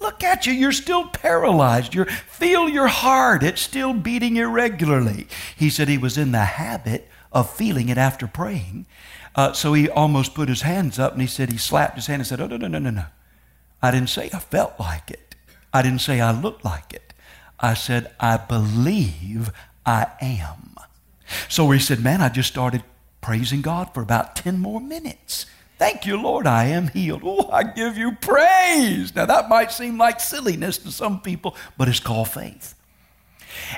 Look 0.00 0.24
at 0.24 0.46
you. 0.46 0.54
You're 0.54 0.72
still 0.72 1.06
paralyzed. 1.08 1.94
You 1.94 2.06
feel 2.06 2.66
your 2.66 2.88
heart. 2.88 3.42
It's 3.42 3.60
still 3.60 3.92
beating 3.92 4.36
irregularly. 4.36 5.28
He 5.54 5.68
said 5.68 5.88
he 5.88 5.98
was 5.98 6.16
in 6.16 6.32
the 6.32 6.38
habit 6.38 7.08
of 7.30 7.54
feeling 7.54 7.90
it 7.90 7.98
after 7.98 8.26
praying. 8.26 8.86
Uh, 9.34 9.52
so 9.52 9.72
he 9.72 9.88
almost 9.88 10.34
put 10.34 10.48
his 10.48 10.62
hands 10.62 10.98
up 10.98 11.12
and 11.12 11.20
he 11.20 11.26
said 11.26 11.50
he 11.50 11.58
slapped 11.58 11.96
his 11.96 12.06
hand 12.06 12.20
and 12.20 12.26
said, 12.26 12.40
Oh, 12.40 12.46
no, 12.46 12.56
no, 12.56 12.68
no, 12.68 12.78
no, 12.78 12.90
no. 12.90 13.04
I 13.82 13.90
didn't 13.90 14.10
say 14.10 14.30
I 14.32 14.38
felt 14.38 14.78
like 14.78 15.10
it. 15.10 15.34
I 15.72 15.82
didn't 15.82 16.00
say 16.00 16.20
I 16.20 16.32
looked 16.32 16.64
like 16.64 16.92
it. 16.92 17.14
I 17.58 17.74
said, 17.74 18.12
I 18.20 18.36
believe 18.36 19.50
I 19.86 20.06
am. 20.20 20.76
So 21.48 21.70
he 21.70 21.78
said, 21.78 22.00
Man, 22.00 22.20
I 22.20 22.28
just 22.28 22.50
started 22.50 22.82
praising 23.20 23.62
God 23.62 23.94
for 23.94 24.02
about 24.02 24.36
10 24.36 24.58
more 24.58 24.80
minutes. 24.80 25.46
Thank 25.78 26.06
you, 26.06 26.20
Lord, 26.20 26.46
I 26.46 26.66
am 26.66 26.88
healed. 26.88 27.22
Oh, 27.24 27.48
I 27.50 27.64
give 27.64 27.96
you 27.96 28.12
praise. 28.12 29.14
Now, 29.14 29.26
that 29.26 29.48
might 29.48 29.72
seem 29.72 29.98
like 29.98 30.20
silliness 30.20 30.78
to 30.78 30.92
some 30.92 31.20
people, 31.20 31.56
but 31.76 31.88
it's 31.88 31.98
called 31.98 32.28
faith. 32.28 32.74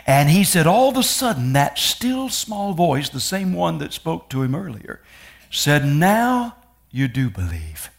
And 0.07 0.29
he 0.29 0.45
said, 0.45 0.67
all 0.67 0.91
of 0.91 0.97
a 0.97 1.03
sudden, 1.03 1.55
that 1.55 1.79
still 1.79 2.29
small 2.29 2.75
voice, 2.75 3.09
the 3.09 3.21
same 3.21 3.55
one 3.55 3.79
that 3.79 3.93
spoke 3.93 4.29
to 4.31 4.43
him 4.43 4.55
earlier, 4.55 5.01
said, 5.51 5.85
Now 5.85 6.57
you 6.91 7.09
do 7.09 7.31
believe. 7.31 7.91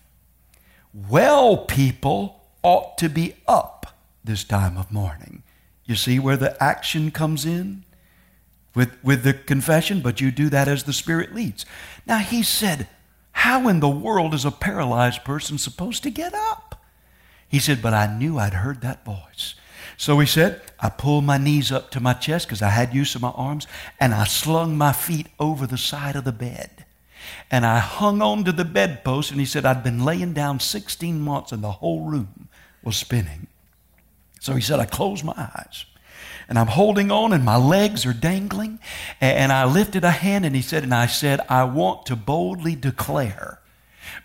Well, 0.94 1.58
people 1.58 2.42
ought 2.64 2.98
to 3.00 3.10
be 3.10 3.36
up 3.48 3.88
this 4.24 4.46
time 4.46 4.78
of 4.78 4.92
morning. 4.92 5.44
You 5.86 5.96
see 5.96 6.18
where 6.18 6.38
the 6.38 6.62
action 6.64 7.12
comes 7.12 7.46
in 7.46 7.84
with, 8.74 8.98
with 9.04 9.24
the 9.24 9.34
confession, 9.34 10.02
but 10.02 10.22
you 10.22 10.32
do 10.32 10.50
that 10.50 10.68
as 10.68 10.84
the 10.84 10.94
Spirit 10.94 11.36
leads. 11.36 11.66
Now, 12.06 12.20
he 12.20 12.42
said, 12.42 12.88
How 13.34 13.68
in 13.68 13.82
the 13.82 13.90
world 13.90 14.34
is 14.34 14.46
a 14.46 14.52
paralyzed 14.52 15.26
person 15.26 15.58
supposed 15.58 16.04
to 16.04 16.10
get 16.10 16.34
up? 16.34 16.82
He 17.50 17.60
said, 17.60 17.82
But 17.82 17.94
I 17.94 18.18
knew 18.18 18.40
I'd 18.40 18.54
heard 18.54 18.80
that 18.82 19.04
voice. 19.04 19.56
So 19.98 20.18
he 20.20 20.26
said, 20.26 20.62
I 20.80 20.90
pulled 20.90 21.26
my 21.26 21.38
knees 21.38 21.72
up 21.72 21.92
to 21.92 22.00
my 22.00 22.14
chest 22.14 22.48
because 22.48 22.62
I 22.62 22.70
had 22.70 22.94
use 22.94 23.16
of 23.16 23.22
my 23.22 23.32
arms, 23.32 23.68
and 24.00 24.14
I 24.14 24.24
slung 24.24 24.78
my 24.78 24.94
feet 24.94 25.28
over 25.40 25.68
the 25.68 25.78
side 25.78 26.16
of 26.16 26.24
the 26.24 26.32
bed 26.32 26.85
and 27.52 27.66
I 27.66 27.80
hung 27.80 28.22
on 28.22 28.44
to 28.46 28.52
the 28.52 28.66
bedpost, 28.66 29.32
and 29.32 29.40
he 29.40 29.46
said, 29.46 29.66
I'd 29.66 29.84
been 29.84 30.04
laying 30.04 30.34
down 30.34 30.60
16 30.60 31.20
months, 31.20 31.52
and 31.52 31.64
the 31.64 31.72
whole 31.72 32.02
room 32.02 32.50
was 32.84 32.98
spinning. 32.98 33.48
So 34.40 34.54
he 34.54 34.62
said, 34.62 34.80
I 34.80 34.86
closed 34.86 35.24
my 35.24 35.34
eyes. 35.36 35.86
And 36.48 36.60
I'm 36.60 36.68
holding 36.68 37.12
on, 37.12 37.34
and 37.34 37.44
my 37.44 37.56
legs 37.56 38.06
are 38.06 38.14
dangling. 38.14 38.80
And 39.20 39.52
I 39.52 39.66
lifted 39.66 40.04
a 40.04 40.12
hand, 40.12 40.46
and 40.46 40.56
he 40.56 40.62
said, 40.62 40.84
and 40.84 40.94
I 40.94 41.08
said, 41.08 41.42
I 41.50 41.64
want 41.64 42.06
to 42.08 42.16
boldly 42.16 42.76
declare 42.76 43.60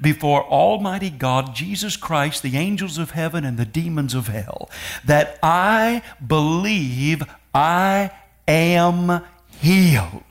before 0.01 0.45
Almighty 0.45 1.11
God, 1.11 1.55
Jesus 1.55 1.97
Christ, 1.97 2.43
the 2.43 2.57
angels 2.57 2.99
of 2.99 3.13
heaven, 3.13 3.45
and 3.45 3.57
the 3.57 3.65
demons 3.65 4.15
of 4.15 4.29
hell, 4.29 4.71
that 5.05 5.39
I 5.43 6.03
believe 6.25 7.23
I 7.55 8.11
am 8.47 9.23
healed. 9.59 10.30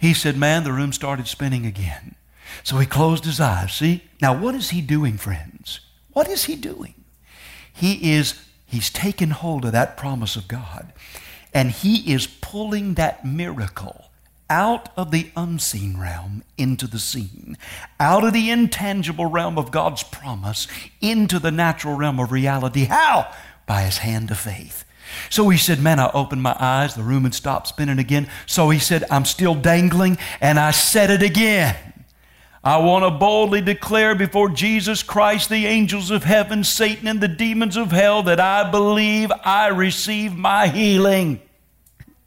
He 0.00 0.14
said, 0.14 0.36
Man, 0.36 0.64
the 0.64 0.72
room 0.72 0.92
started 0.92 1.28
spinning 1.28 1.66
again. 1.66 2.14
So 2.64 2.78
he 2.78 2.86
closed 2.86 3.26
his 3.26 3.38
eyes. 3.38 3.74
See? 3.74 4.04
Now, 4.20 4.36
what 4.36 4.54
is 4.54 4.70
he 4.70 4.80
doing, 4.80 5.18
friends? 5.18 5.80
What 6.12 6.28
is 6.28 6.44
he 6.44 6.56
doing? 6.56 6.94
He 7.72 8.14
is, 8.14 8.42
he's 8.66 8.90
taken 8.90 9.30
hold 9.30 9.64
of 9.64 9.72
that 9.72 9.96
promise 9.96 10.36
of 10.36 10.48
God, 10.48 10.92
and 11.52 11.70
he 11.70 12.12
is 12.12 12.26
pulling 12.26 12.94
that 12.94 13.24
miracle 13.24 14.06
out 14.48 14.88
of 14.96 15.10
the 15.12 15.30
unseen 15.36 15.98
realm 15.98 16.42
into 16.58 16.86
the 16.86 16.98
seen, 16.98 17.56
out 18.00 18.24
of 18.24 18.32
the 18.32 18.50
intangible 18.50 19.26
realm 19.26 19.56
of 19.56 19.70
God's 19.70 20.02
promise 20.02 20.66
into 21.00 21.38
the 21.38 21.52
natural 21.52 21.94
realm 21.94 22.18
of 22.18 22.32
reality. 22.32 22.86
How? 22.86 23.32
By 23.66 23.82
his 23.82 23.98
hand 23.98 24.30
of 24.30 24.38
faith. 24.38 24.84
So 25.28 25.48
he 25.48 25.58
said, 25.58 25.80
Man, 25.80 25.98
I 25.98 26.10
opened 26.12 26.42
my 26.42 26.56
eyes. 26.58 26.94
The 26.94 27.02
room 27.02 27.24
had 27.24 27.34
stopped 27.34 27.68
spinning 27.68 27.98
again. 27.98 28.28
So 28.46 28.70
he 28.70 28.78
said, 28.78 29.04
I'm 29.10 29.24
still 29.24 29.54
dangling. 29.54 30.18
And 30.40 30.58
I 30.58 30.70
said 30.70 31.10
it 31.10 31.22
again. 31.22 31.76
I 32.62 32.76
want 32.76 33.04
to 33.04 33.10
boldly 33.10 33.62
declare 33.62 34.14
before 34.14 34.50
Jesus 34.50 35.02
Christ, 35.02 35.48
the 35.48 35.66
angels 35.66 36.10
of 36.10 36.24
heaven, 36.24 36.62
Satan, 36.62 37.08
and 37.08 37.20
the 37.20 37.28
demons 37.28 37.76
of 37.76 37.90
hell 37.90 38.22
that 38.24 38.38
I 38.38 38.70
believe 38.70 39.32
I 39.44 39.68
receive 39.68 40.36
my 40.36 40.68
healing. 40.68 41.40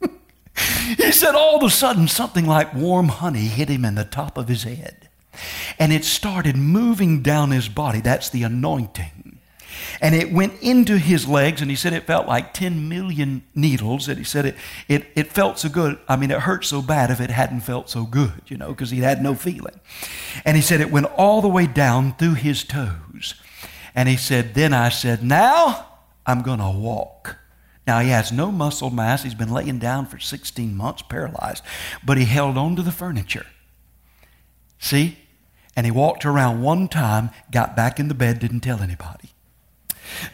he 0.96 1.12
said, 1.12 1.36
all 1.36 1.56
of 1.56 1.62
a 1.62 1.70
sudden, 1.70 2.08
something 2.08 2.46
like 2.46 2.74
warm 2.74 3.08
honey 3.08 3.46
hit 3.46 3.68
him 3.68 3.84
in 3.84 3.94
the 3.94 4.04
top 4.04 4.36
of 4.36 4.48
his 4.48 4.64
head. 4.64 5.08
And 5.78 5.92
it 5.92 6.04
started 6.04 6.56
moving 6.56 7.22
down 7.22 7.52
his 7.52 7.68
body. 7.68 8.00
That's 8.00 8.28
the 8.28 8.42
anointing 8.42 9.23
and 10.04 10.14
it 10.14 10.30
went 10.30 10.60
into 10.60 10.98
his 10.98 11.26
legs, 11.26 11.62
and 11.62 11.70
he 11.70 11.76
said 11.76 11.94
it 11.94 12.02
felt 12.02 12.28
like 12.28 12.52
10 12.52 12.90
million 12.90 13.42
needles. 13.54 14.06
And 14.06 14.18
he 14.18 14.24
said 14.24 14.44
it, 14.44 14.54
it, 14.86 15.06
it 15.14 15.32
felt 15.32 15.58
so 15.58 15.70
good. 15.70 15.98
I 16.06 16.16
mean, 16.16 16.30
it 16.30 16.40
hurt 16.40 16.66
so 16.66 16.82
bad 16.82 17.10
if 17.10 17.22
it 17.22 17.30
hadn't 17.30 17.62
felt 17.62 17.88
so 17.88 18.04
good, 18.04 18.42
you 18.48 18.58
know, 18.58 18.68
because 18.68 18.90
he 18.90 18.98
had 18.98 19.22
no 19.22 19.34
feeling. 19.34 19.80
And 20.44 20.58
he 20.58 20.62
said 20.62 20.82
it 20.82 20.90
went 20.90 21.06
all 21.16 21.40
the 21.40 21.48
way 21.48 21.66
down 21.66 22.14
through 22.16 22.34
his 22.34 22.64
toes. 22.64 23.34
And 23.94 24.06
he 24.06 24.18
said, 24.18 24.52
Then 24.52 24.74
I 24.74 24.90
said, 24.90 25.24
Now 25.24 25.86
I'm 26.26 26.42
going 26.42 26.58
to 26.58 26.68
walk. 26.68 27.38
Now, 27.86 28.00
he 28.00 28.10
has 28.10 28.30
no 28.30 28.52
muscle 28.52 28.90
mass. 28.90 29.22
He's 29.22 29.34
been 29.34 29.52
laying 29.52 29.78
down 29.78 30.04
for 30.04 30.18
16 30.18 30.76
months, 30.76 31.00
paralyzed, 31.00 31.64
but 32.04 32.18
he 32.18 32.26
held 32.26 32.58
on 32.58 32.76
to 32.76 32.82
the 32.82 32.92
furniture. 32.92 33.46
See? 34.78 35.16
And 35.74 35.86
he 35.86 35.92
walked 35.92 36.26
around 36.26 36.60
one 36.60 36.88
time, 36.88 37.30
got 37.50 37.74
back 37.74 37.98
in 37.98 38.08
the 38.08 38.14
bed, 38.14 38.38
didn't 38.38 38.60
tell 38.60 38.80
anybody. 38.80 39.33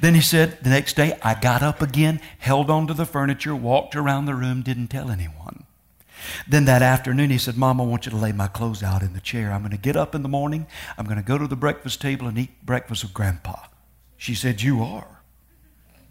Then 0.01 0.15
he 0.15 0.21
said, 0.21 0.59
the 0.63 0.71
next 0.71 0.97
day, 0.97 1.19
I 1.23 1.35
got 1.35 1.63
up 1.63 1.81
again, 1.83 2.21
held 2.39 2.71
onto 2.71 2.95
the 2.95 3.07
furniture, 3.07 3.55
walked 3.55 3.95
around 3.95 4.27
the 4.27 4.35
room, 4.35 4.63
didn't 4.63 4.89
tell 4.89 5.11
anyone. 5.11 5.65
Then 6.47 6.65
that 6.67 6.83
afternoon, 6.83 7.31
he 7.31 7.39
said, 7.39 7.57
Mom, 7.57 7.81
I 7.81 7.85
want 7.85 8.07
you 8.07 8.11
to 8.11 8.17
lay 8.17 8.33
my 8.33 8.47
clothes 8.47 8.83
out 8.83 9.03
in 9.03 9.15
the 9.15 9.21
chair. 9.21 9.53
I'm 9.53 9.63
going 9.63 9.71
to 9.71 9.79
get 9.79 9.97
up 9.97 10.15
in 10.15 10.23
the 10.23 10.29
morning. 10.29 10.67
I'm 10.99 11.07
going 11.07 11.17
to 11.17 11.23
go 11.23 11.39
to 11.39 11.47
the 11.47 11.57
breakfast 11.57 12.01
table 12.01 12.27
and 12.27 12.39
eat 12.39 12.65
breakfast 12.65 13.03
with 13.03 13.15
Grandpa. 13.15 13.57
She 14.17 14.35
said, 14.35 14.61
You 14.61 14.83
are. 14.83 15.21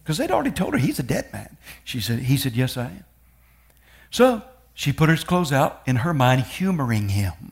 Because 0.03 0.17
they'd 0.17 0.31
already 0.31 0.51
told 0.51 0.73
her 0.73 0.79
he's 0.79 0.99
a 0.99 1.03
dead 1.03 1.31
man. 1.31 1.57
She 1.83 1.99
said, 1.99 2.19
He 2.19 2.37
said, 2.37 2.53
Yes, 2.53 2.75
I 2.75 2.85
am. 2.85 3.03
So 4.09 4.41
she 4.73 4.91
put 4.91 5.09
his 5.09 5.23
clothes 5.23 5.51
out, 5.51 5.81
in 5.85 5.97
her 5.97 6.13
mind, 6.13 6.41
humoring 6.41 7.09
him. 7.09 7.51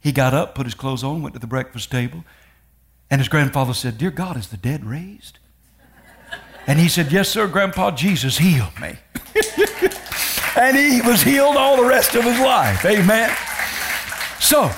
He 0.00 0.12
got 0.12 0.34
up, 0.34 0.54
put 0.54 0.66
his 0.66 0.74
clothes 0.74 1.04
on, 1.04 1.22
went 1.22 1.34
to 1.34 1.40
the 1.40 1.46
breakfast 1.46 1.90
table. 1.90 2.24
And 3.10 3.20
his 3.20 3.28
grandfather 3.28 3.74
said, 3.74 3.98
Dear 3.98 4.10
God, 4.10 4.36
is 4.36 4.48
the 4.48 4.56
dead 4.56 4.84
raised? 4.84 5.38
And 6.66 6.78
he 6.78 6.88
said, 6.88 7.10
Yes, 7.10 7.28
sir, 7.28 7.48
Grandpa, 7.48 7.90
Jesus 7.90 8.38
healed 8.38 8.78
me. 8.80 8.96
and 10.56 10.76
he 10.76 11.00
was 11.02 11.22
healed 11.22 11.56
all 11.56 11.76
the 11.76 11.88
rest 11.88 12.14
of 12.14 12.24
his 12.24 12.38
life. 12.38 12.84
Amen. 12.84 13.34
So, 14.38 14.70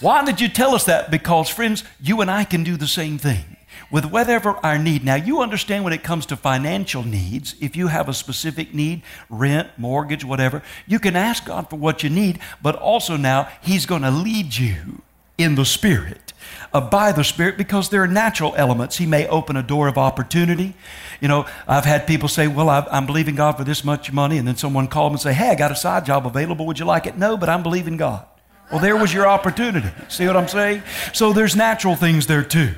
why 0.00 0.24
did 0.24 0.40
you 0.40 0.48
tell 0.48 0.74
us 0.74 0.84
that? 0.84 1.10
Because, 1.10 1.48
friends, 1.48 1.84
you 2.00 2.20
and 2.20 2.30
I 2.30 2.44
can 2.44 2.64
do 2.64 2.76
the 2.76 2.86
same 2.86 3.18
thing 3.18 3.56
with 3.90 4.04
whatever 4.06 4.50
our 4.62 4.78
need. 4.78 5.04
Now, 5.04 5.16
you 5.16 5.40
understand 5.40 5.84
when 5.84 5.92
it 5.92 6.02
comes 6.02 6.26
to 6.26 6.36
financial 6.36 7.02
needs, 7.02 7.54
if 7.60 7.76
you 7.76 7.88
have 7.88 8.08
a 8.08 8.14
specific 8.14 8.74
need, 8.74 9.02
rent, 9.28 9.68
mortgage, 9.76 10.24
whatever, 10.24 10.62
you 10.86 10.98
can 10.98 11.16
ask 11.16 11.46
God 11.46 11.68
for 11.68 11.76
what 11.76 12.02
you 12.02 12.10
need, 12.10 12.38
but 12.62 12.76
also 12.76 13.16
now 13.16 13.48
He's 13.60 13.86
going 13.86 14.02
to 14.02 14.10
lead 14.10 14.56
you 14.56 15.02
in 15.36 15.54
the 15.54 15.64
Spirit 15.64 16.27
uh, 16.72 16.80
by 16.80 17.12
the 17.12 17.24
Spirit 17.24 17.56
because 17.56 17.88
there 17.88 18.02
are 18.02 18.08
natural 18.08 18.54
elements. 18.56 18.98
He 18.98 19.06
may 19.06 19.26
open 19.28 19.56
a 19.56 19.62
door 19.62 19.88
of 19.88 19.98
opportunity. 19.98 20.74
You 21.20 21.28
know, 21.28 21.46
I've 21.66 21.84
had 21.84 22.06
people 22.06 22.28
say, 22.28 22.48
Well, 22.48 22.68
i 22.68 22.86
am 22.90 23.06
believing 23.06 23.34
God 23.34 23.56
for 23.56 23.64
this 23.64 23.84
much 23.84 24.12
money. 24.12 24.38
And 24.38 24.46
then 24.46 24.56
someone 24.56 24.88
called 24.88 25.12
and 25.12 25.20
say, 25.20 25.32
Hey, 25.32 25.50
I 25.50 25.54
got 25.54 25.72
a 25.72 25.76
side 25.76 26.04
job 26.04 26.26
available. 26.26 26.66
Would 26.66 26.78
you 26.78 26.84
like 26.84 27.06
it? 27.06 27.16
No, 27.16 27.36
but 27.36 27.48
I'm 27.48 27.62
believing 27.62 27.96
God. 27.96 28.24
Well, 28.70 28.80
there 28.80 28.96
was 28.96 29.14
your 29.14 29.26
opportunity. 29.26 29.88
See 30.08 30.26
what 30.26 30.36
I'm 30.36 30.48
saying? 30.48 30.82
So 31.12 31.32
there's 31.32 31.56
natural 31.56 31.96
things 31.96 32.26
there 32.26 32.44
too. 32.44 32.74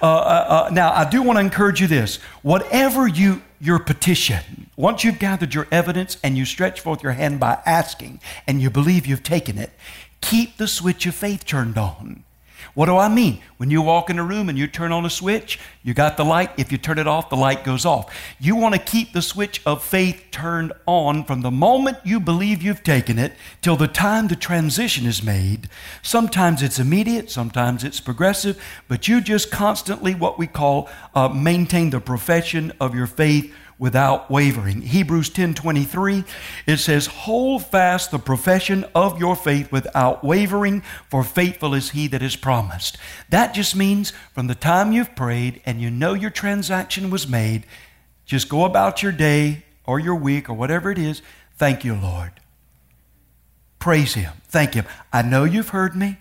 Uh, 0.00 0.06
uh, 0.06 0.66
uh, 0.66 0.70
now, 0.72 0.92
I 0.92 1.08
do 1.08 1.22
want 1.22 1.36
to 1.36 1.40
encourage 1.40 1.80
you 1.80 1.86
this. 1.86 2.16
Whatever 2.42 3.06
you 3.06 3.42
your 3.60 3.80
petition, 3.80 4.70
once 4.76 5.02
you've 5.02 5.18
gathered 5.18 5.52
your 5.52 5.66
evidence 5.72 6.16
and 6.22 6.38
you 6.38 6.44
stretch 6.44 6.80
forth 6.80 7.02
your 7.02 7.12
hand 7.12 7.40
by 7.40 7.60
asking 7.66 8.20
and 8.46 8.62
you 8.62 8.70
believe 8.70 9.04
you've 9.04 9.24
taken 9.24 9.58
it, 9.58 9.72
keep 10.20 10.56
the 10.56 10.68
switch 10.68 11.04
of 11.06 11.14
faith 11.14 11.44
turned 11.44 11.76
on. 11.76 12.22
What 12.74 12.86
do 12.86 12.96
I 12.96 13.08
mean? 13.08 13.40
When 13.56 13.70
you 13.70 13.82
walk 13.82 14.08
in 14.10 14.18
a 14.18 14.24
room 14.24 14.48
and 14.48 14.56
you 14.56 14.66
turn 14.66 14.92
on 14.92 15.04
a 15.04 15.10
switch, 15.10 15.58
you 15.82 15.94
got 15.94 16.16
the 16.16 16.24
light. 16.24 16.50
If 16.56 16.70
you 16.70 16.78
turn 16.78 16.98
it 16.98 17.06
off, 17.06 17.28
the 17.28 17.36
light 17.36 17.64
goes 17.64 17.84
off. 17.84 18.14
You 18.38 18.56
want 18.56 18.74
to 18.74 18.80
keep 18.80 19.12
the 19.12 19.22
switch 19.22 19.60
of 19.66 19.82
faith 19.82 20.26
turned 20.30 20.72
on 20.86 21.24
from 21.24 21.42
the 21.42 21.50
moment 21.50 21.98
you 22.04 22.20
believe 22.20 22.62
you've 22.62 22.84
taken 22.84 23.18
it 23.18 23.32
till 23.62 23.76
the 23.76 23.88
time 23.88 24.28
the 24.28 24.36
transition 24.36 25.06
is 25.06 25.22
made. 25.22 25.68
Sometimes 26.02 26.62
it's 26.62 26.78
immediate, 26.78 27.30
sometimes 27.30 27.84
it's 27.84 28.00
progressive, 28.00 28.62
but 28.86 29.08
you 29.08 29.20
just 29.20 29.50
constantly, 29.50 30.14
what 30.14 30.38
we 30.38 30.46
call, 30.46 30.88
uh, 31.14 31.28
maintain 31.28 31.90
the 31.90 32.00
profession 32.00 32.72
of 32.80 32.94
your 32.94 33.06
faith 33.06 33.52
without 33.78 34.30
wavering. 34.30 34.82
Hebrews 34.82 35.30
10:23 35.30 36.24
it 36.66 36.78
says 36.78 37.06
hold 37.06 37.64
fast 37.64 38.10
the 38.10 38.18
profession 38.18 38.84
of 38.94 39.18
your 39.18 39.36
faith 39.36 39.70
without 39.70 40.24
wavering 40.24 40.82
for 41.08 41.22
faithful 41.22 41.74
is 41.74 41.90
he 41.90 42.08
that 42.08 42.22
is 42.22 42.36
promised. 42.36 42.98
That 43.28 43.54
just 43.54 43.76
means 43.76 44.12
from 44.34 44.48
the 44.48 44.54
time 44.54 44.92
you've 44.92 45.14
prayed 45.14 45.60
and 45.64 45.80
you 45.80 45.90
know 45.90 46.14
your 46.14 46.30
transaction 46.30 47.10
was 47.10 47.28
made 47.28 47.64
just 48.26 48.48
go 48.48 48.64
about 48.64 49.02
your 49.02 49.12
day 49.12 49.64
or 49.84 49.98
your 49.98 50.16
week 50.16 50.50
or 50.50 50.54
whatever 50.54 50.90
it 50.90 50.98
is 50.98 51.22
thank 51.56 51.84
you 51.84 51.94
Lord. 51.94 52.32
Praise 53.78 54.14
him. 54.14 54.32
Thank 54.48 54.74
him. 54.74 54.86
I 55.12 55.22
know 55.22 55.44
you've 55.44 55.68
heard 55.68 55.94
me. 55.94 56.18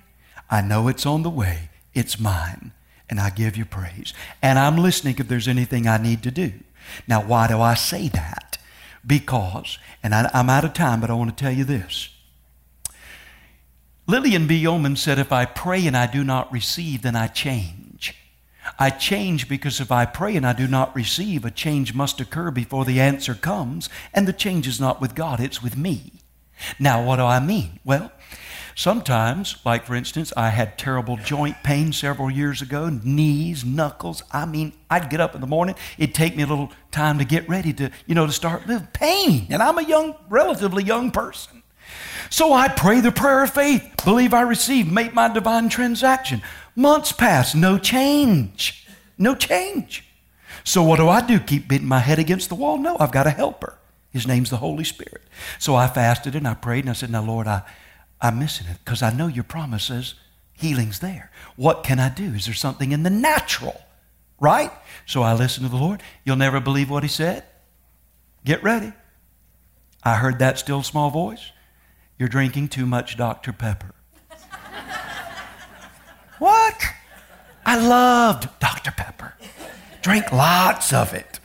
I 0.50 0.62
know 0.62 0.88
it's 0.88 1.08
on 1.08 1.24
the 1.24 1.30
way. 1.30 1.70
It's 1.94 2.20
mine 2.20 2.72
and 3.10 3.20
I 3.20 3.30
give 3.30 3.58
you 3.58 3.66
praise. 3.66 4.14
And 4.42 4.60
I'm 4.60 4.78
listening 4.78 5.16
if 5.18 5.28
there's 5.28 5.48
anything 5.48 5.88
I 5.88 5.98
need 5.98 6.24
to 6.24 6.32
do. 6.32 6.54
Now, 7.08 7.24
why 7.24 7.48
do 7.48 7.62
I 7.62 7.74
say 7.74 8.10
that? 8.10 8.58
Because, 9.06 9.78
and 10.04 10.14
I, 10.14 10.30
am 10.34 10.50
out 10.50 10.66
of 10.66 10.74
time, 10.74 11.02
but 11.02 11.10
I 11.10 11.14
want 11.14 11.36
to 11.36 11.44
tell 11.44 11.52
you 11.52 11.64
this. 11.64 12.10
Lilian 14.06 14.48
B. 14.48 14.56
Yeoman 14.56 14.96
said, 14.96 15.20
If 15.20 15.32
I 15.32 15.46
pray 15.46 15.86
and 15.86 15.96
I 15.96 16.08
do 16.08 16.24
not 16.24 16.52
receive, 16.52 17.02
then 17.02 17.16
I 17.16 17.28
change. 17.28 18.16
I 18.80 18.90
change 18.90 19.48
because 19.48 19.80
if 19.80 19.92
I 19.92 20.06
pray 20.06 20.36
and 20.36 20.46
I 20.46 20.54
do 20.54 20.68
not 20.68 20.96
receive, 20.96 21.46
a 21.46 21.52
change 21.52 21.94
must 21.94 22.20
occur 22.20 22.52
before 22.52 22.86
the 22.86 23.00
answer 23.00 23.34
comes, 23.34 23.90
and 24.14 24.28
the 24.28 24.34
change 24.34 24.68
is 24.68 24.80
not 24.80 25.00
with 25.00 25.16
God, 25.16 25.40
it's 25.40 25.64
with 25.64 25.78
me. 25.78 26.12
Now, 26.80 27.04
what 27.04 27.18
do 27.18 27.24
I 27.24 27.40
mean? 27.40 27.80
Well, 27.84 28.12
Sometimes, 28.78 29.58
like 29.66 29.86
for 29.86 29.96
instance, 29.96 30.32
I 30.38 30.50
had 30.50 30.78
terrible 30.78 31.18
joint 31.18 31.64
pain 31.64 31.92
several 31.92 32.30
years 32.30 32.62
ago, 32.62 32.90
knees, 32.90 33.66
knuckles. 33.66 34.22
I 34.32 34.46
mean, 34.46 34.72
I'd 34.88 35.10
get 35.10 35.20
up 35.20 35.34
in 35.34 35.42
the 35.42 35.48
morning, 35.48 35.74
it'd 35.98 36.14
take 36.14 36.38
me 36.38 36.44
a 36.44 36.46
little 36.46 36.72
time 36.92 37.18
to 37.18 37.26
get 37.26 37.50
ready 37.50 37.74
to, 37.74 37.90
you 38.06 38.14
know, 38.14 38.28
to 38.28 38.32
start 38.32 38.68
living. 38.68 38.88
Pain. 38.94 39.48
And 39.50 39.64
I'm 39.64 39.80
a 39.80 39.82
young, 39.82 40.14
relatively 40.30 40.84
young 40.84 41.10
person. 41.10 41.64
So 42.30 42.54
I 42.54 42.68
pray 42.68 43.02
the 43.02 43.12
prayer 43.12 43.42
of 43.42 43.50
faith, 43.50 43.84
believe 44.06 44.32
I 44.32 44.42
receive, 44.42 44.92
make 44.92 45.12
my 45.12 45.28
divine 45.28 45.70
transaction. 45.70 46.44
Months 46.76 47.12
pass, 47.12 47.56
no 47.56 47.80
change. 47.80 48.88
No 49.18 49.34
change. 49.34 50.06
So 50.64 50.84
what 50.84 50.98
do 50.98 51.10
I 51.10 51.22
do? 51.22 51.40
Keep 51.40 51.68
beating 51.68 51.88
my 51.88 51.98
head 51.98 52.20
against 52.20 52.50
the 52.50 52.56
wall? 52.56 52.78
No, 52.78 52.96
I've 53.00 53.12
got 53.12 53.26
a 53.26 53.32
helper. 53.32 53.80
His 54.12 54.28
name's 54.28 54.50
the 54.50 54.58
Holy 54.58 54.84
Spirit. 54.84 55.22
So 55.60 55.76
I 55.76 55.88
fasted 55.88 56.36
and 56.36 56.48
I 56.48 56.54
prayed 56.54 56.84
and 56.84 56.90
I 56.90 56.94
said, 56.94 57.10
Now, 57.10 57.24
Lord, 57.24 57.48
I, 57.48 57.64
I'm 58.22 58.40
missing 58.40 58.68
it 58.68 58.78
because 58.84 59.02
I 59.02 59.14
know 59.14 59.28
your 59.28 59.44
promises, 59.44 60.16
healing's 60.54 61.00
there. 61.00 61.32
What 61.56 61.84
can 61.84 62.00
I 62.00 62.10
do? 62.10 62.34
Is 62.34 62.46
there 62.46 62.56
something 62.56 62.92
in 62.92 63.04
the 63.04 63.10
natural? 63.10 63.82
Right? 64.40 64.72
So 65.06 65.24
I 65.24 65.34
listened 65.34 65.66
to 65.66 65.72
the 65.72 65.82
Lord. 65.82 66.02
You'll 66.24 66.36
never 66.36 66.60
believe 66.60 66.90
what 66.90 67.04
He 67.04 67.10
said. 67.10 67.44
Get 68.46 68.64
ready. 68.64 68.94
I 70.04 70.16
heard 70.16 70.40
that 70.40 70.58
still 70.58 70.84
small 70.84 71.10
voice. 71.10 71.52
You're 72.18 72.30
drinking 72.30 72.70
too 72.70 72.86
much 72.86 73.18
Dr. 73.18 73.52
Pepper. 73.52 73.94
what? 76.40 76.82
I 77.66 77.78
loved 77.78 78.48
Dr. 78.60 78.92
Pepper. 78.92 79.34
Drank 80.02 80.32
lots 80.32 80.94
of 80.94 81.14
it. 81.14 81.40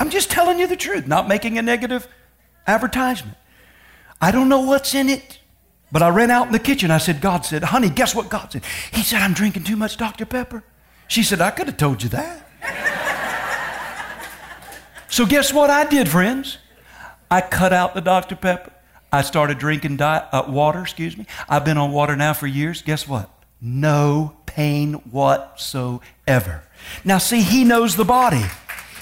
I'm 0.00 0.10
just 0.10 0.30
telling 0.30 0.58
you 0.58 0.66
the 0.66 0.76
truth, 0.76 1.06
not 1.06 1.28
making 1.28 1.58
a 1.58 1.62
negative 1.62 2.08
advertisement. 2.66 3.36
I 4.20 4.32
don't 4.32 4.48
know 4.48 4.60
what's 4.60 4.94
in 4.94 5.08
it. 5.08 5.38
But 5.92 6.02
I 6.02 6.10
ran 6.10 6.30
out 6.30 6.46
in 6.46 6.52
the 6.52 6.58
kitchen. 6.58 6.90
I 6.90 6.98
said, 6.98 7.20
God 7.20 7.44
said, 7.44 7.64
honey, 7.64 7.90
guess 7.90 8.14
what 8.14 8.28
God 8.28 8.52
said? 8.52 8.62
He 8.92 9.02
said, 9.02 9.22
I'm 9.22 9.32
drinking 9.32 9.64
too 9.64 9.76
much 9.76 9.96
Dr. 9.96 10.24
Pepper. 10.24 10.62
She 11.08 11.22
said, 11.22 11.40
I 11.40 11.50
could 11.50 11.66
have 11.66 11.76
told 11.76 12.02
you 12.02 12.08
that. 12.10 12.46
so 15.08 15.26
guess 15.26 15.52
what 15.52 15.70
I 15.70 15.84
did, 15.84 16.08
friends? 16.08 16.58
I 17.30 17.40
cut 17.40 17.72
out 17.72 17.94
the 17.94 18.00
Dr. 18.00 18.36
Pepper. 18.36 18.72
I 19.12 19.22
started 19.22 19.58
drinking 19.58 20.00
uh, 20.00 20.44
water, 20.48 20.82
excuse 20.82 21.16
me. 21.16 21.26
I've 21.48 21.64
been 21.64 21.78
on 21.78 21.90
water 21.90 22.14
now 22.14 22.32
for 22.32 22.46
years. 22.46 22.82
Guess 22.82 23.08
what? 23.08 23.28
No 23.60 24.36
pain 24.46 24.94
whatsoever. 24.94 26.62
Now, 27.04 27.18
see, 27.18 27.42
he 27.42 27.64
knows 27.64 27.96
the 27.96 28.04
body. 28.04 28.44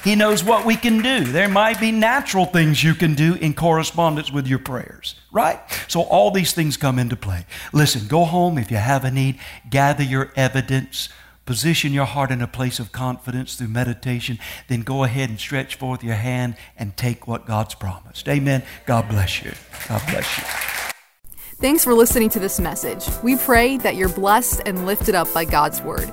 He 0.04 0.14
knows 0.14 0.44
what 0.44 0.64
we 0.64 0.76
can 0.76 1.02
do. 1.02 1.24
There 1.24 1.48
might 1.48 1.80
be 1.80 1.92
natural 1.92 2.46
things 2.46 2.82
you 2.82 2.94
can 2.94 3.14
do 3.14 3.34
in 3.34 3.54
correspondence 3.54 4.32
with 4.32 4.46
your 4.46 4.58
prayers, 4.58 5.16
right? 5.32 5.60
So 5.88 6.02
all 6.02 6.30
these 6.30 6.52
things 6.52 6.76
come 6.76 6.98
into 6.98 7.16
play. 7.16 7.46
Listen, 7.72 8.06
go 8.06 8.24
home 8.24 8.58
if 8.58 8.70
you 8.70 8.76
have 8.76 9.04
a 9.04 9.10
need, 9.10 9.38
gather 9.68 10.02
your 10.02 10.32
evidence, 10.36 11.08
position 11.46 11.92
your 11.92 12.04
heart 12.04 12.30
in 12.30 12.42
a 12.42 12.46
place 12.46 12.78
of 12.78 12.92
confidence 12.92 13.56
through 13.56 13.68
meditation, 13.68 14.38
then 14.68 14.82
go 14.82 15.02
ahead 15.04 15.30
and 15.30 15.40
stretch 15.40 15.76
forth 15.76 16.04
your 16.04 16.14
hand 16.14 16.54
and 16.76 16.96
take 16.96 17.26
what 17.26 17.46
God's 17.46 17.74
promised. 17.74 18.28
Amen. 18.28 18.62
God 18.86 19.08
bless 19.08 19.42
you. 19.42 19.52
God 19.88 20.02
bless 20.10 20.38
you. 20.38 20.44
Thanks 21.60 21.82
for 21.82 21.92
listening 21.92 22.28
to 22.30 22.38
this 22.38 22.60
message. 22.60 23.08
We 23.24 23.36
pray 23.36 23.78
that 23.78 23.96
you're 23.96 24.10
blessed 24.10 24.62
and 24.64 24.86
lifted 24.86 25.14
up 25.14 25.32
by 25.34 25.44
God's 25.44 25.80
word. 25.80 26.12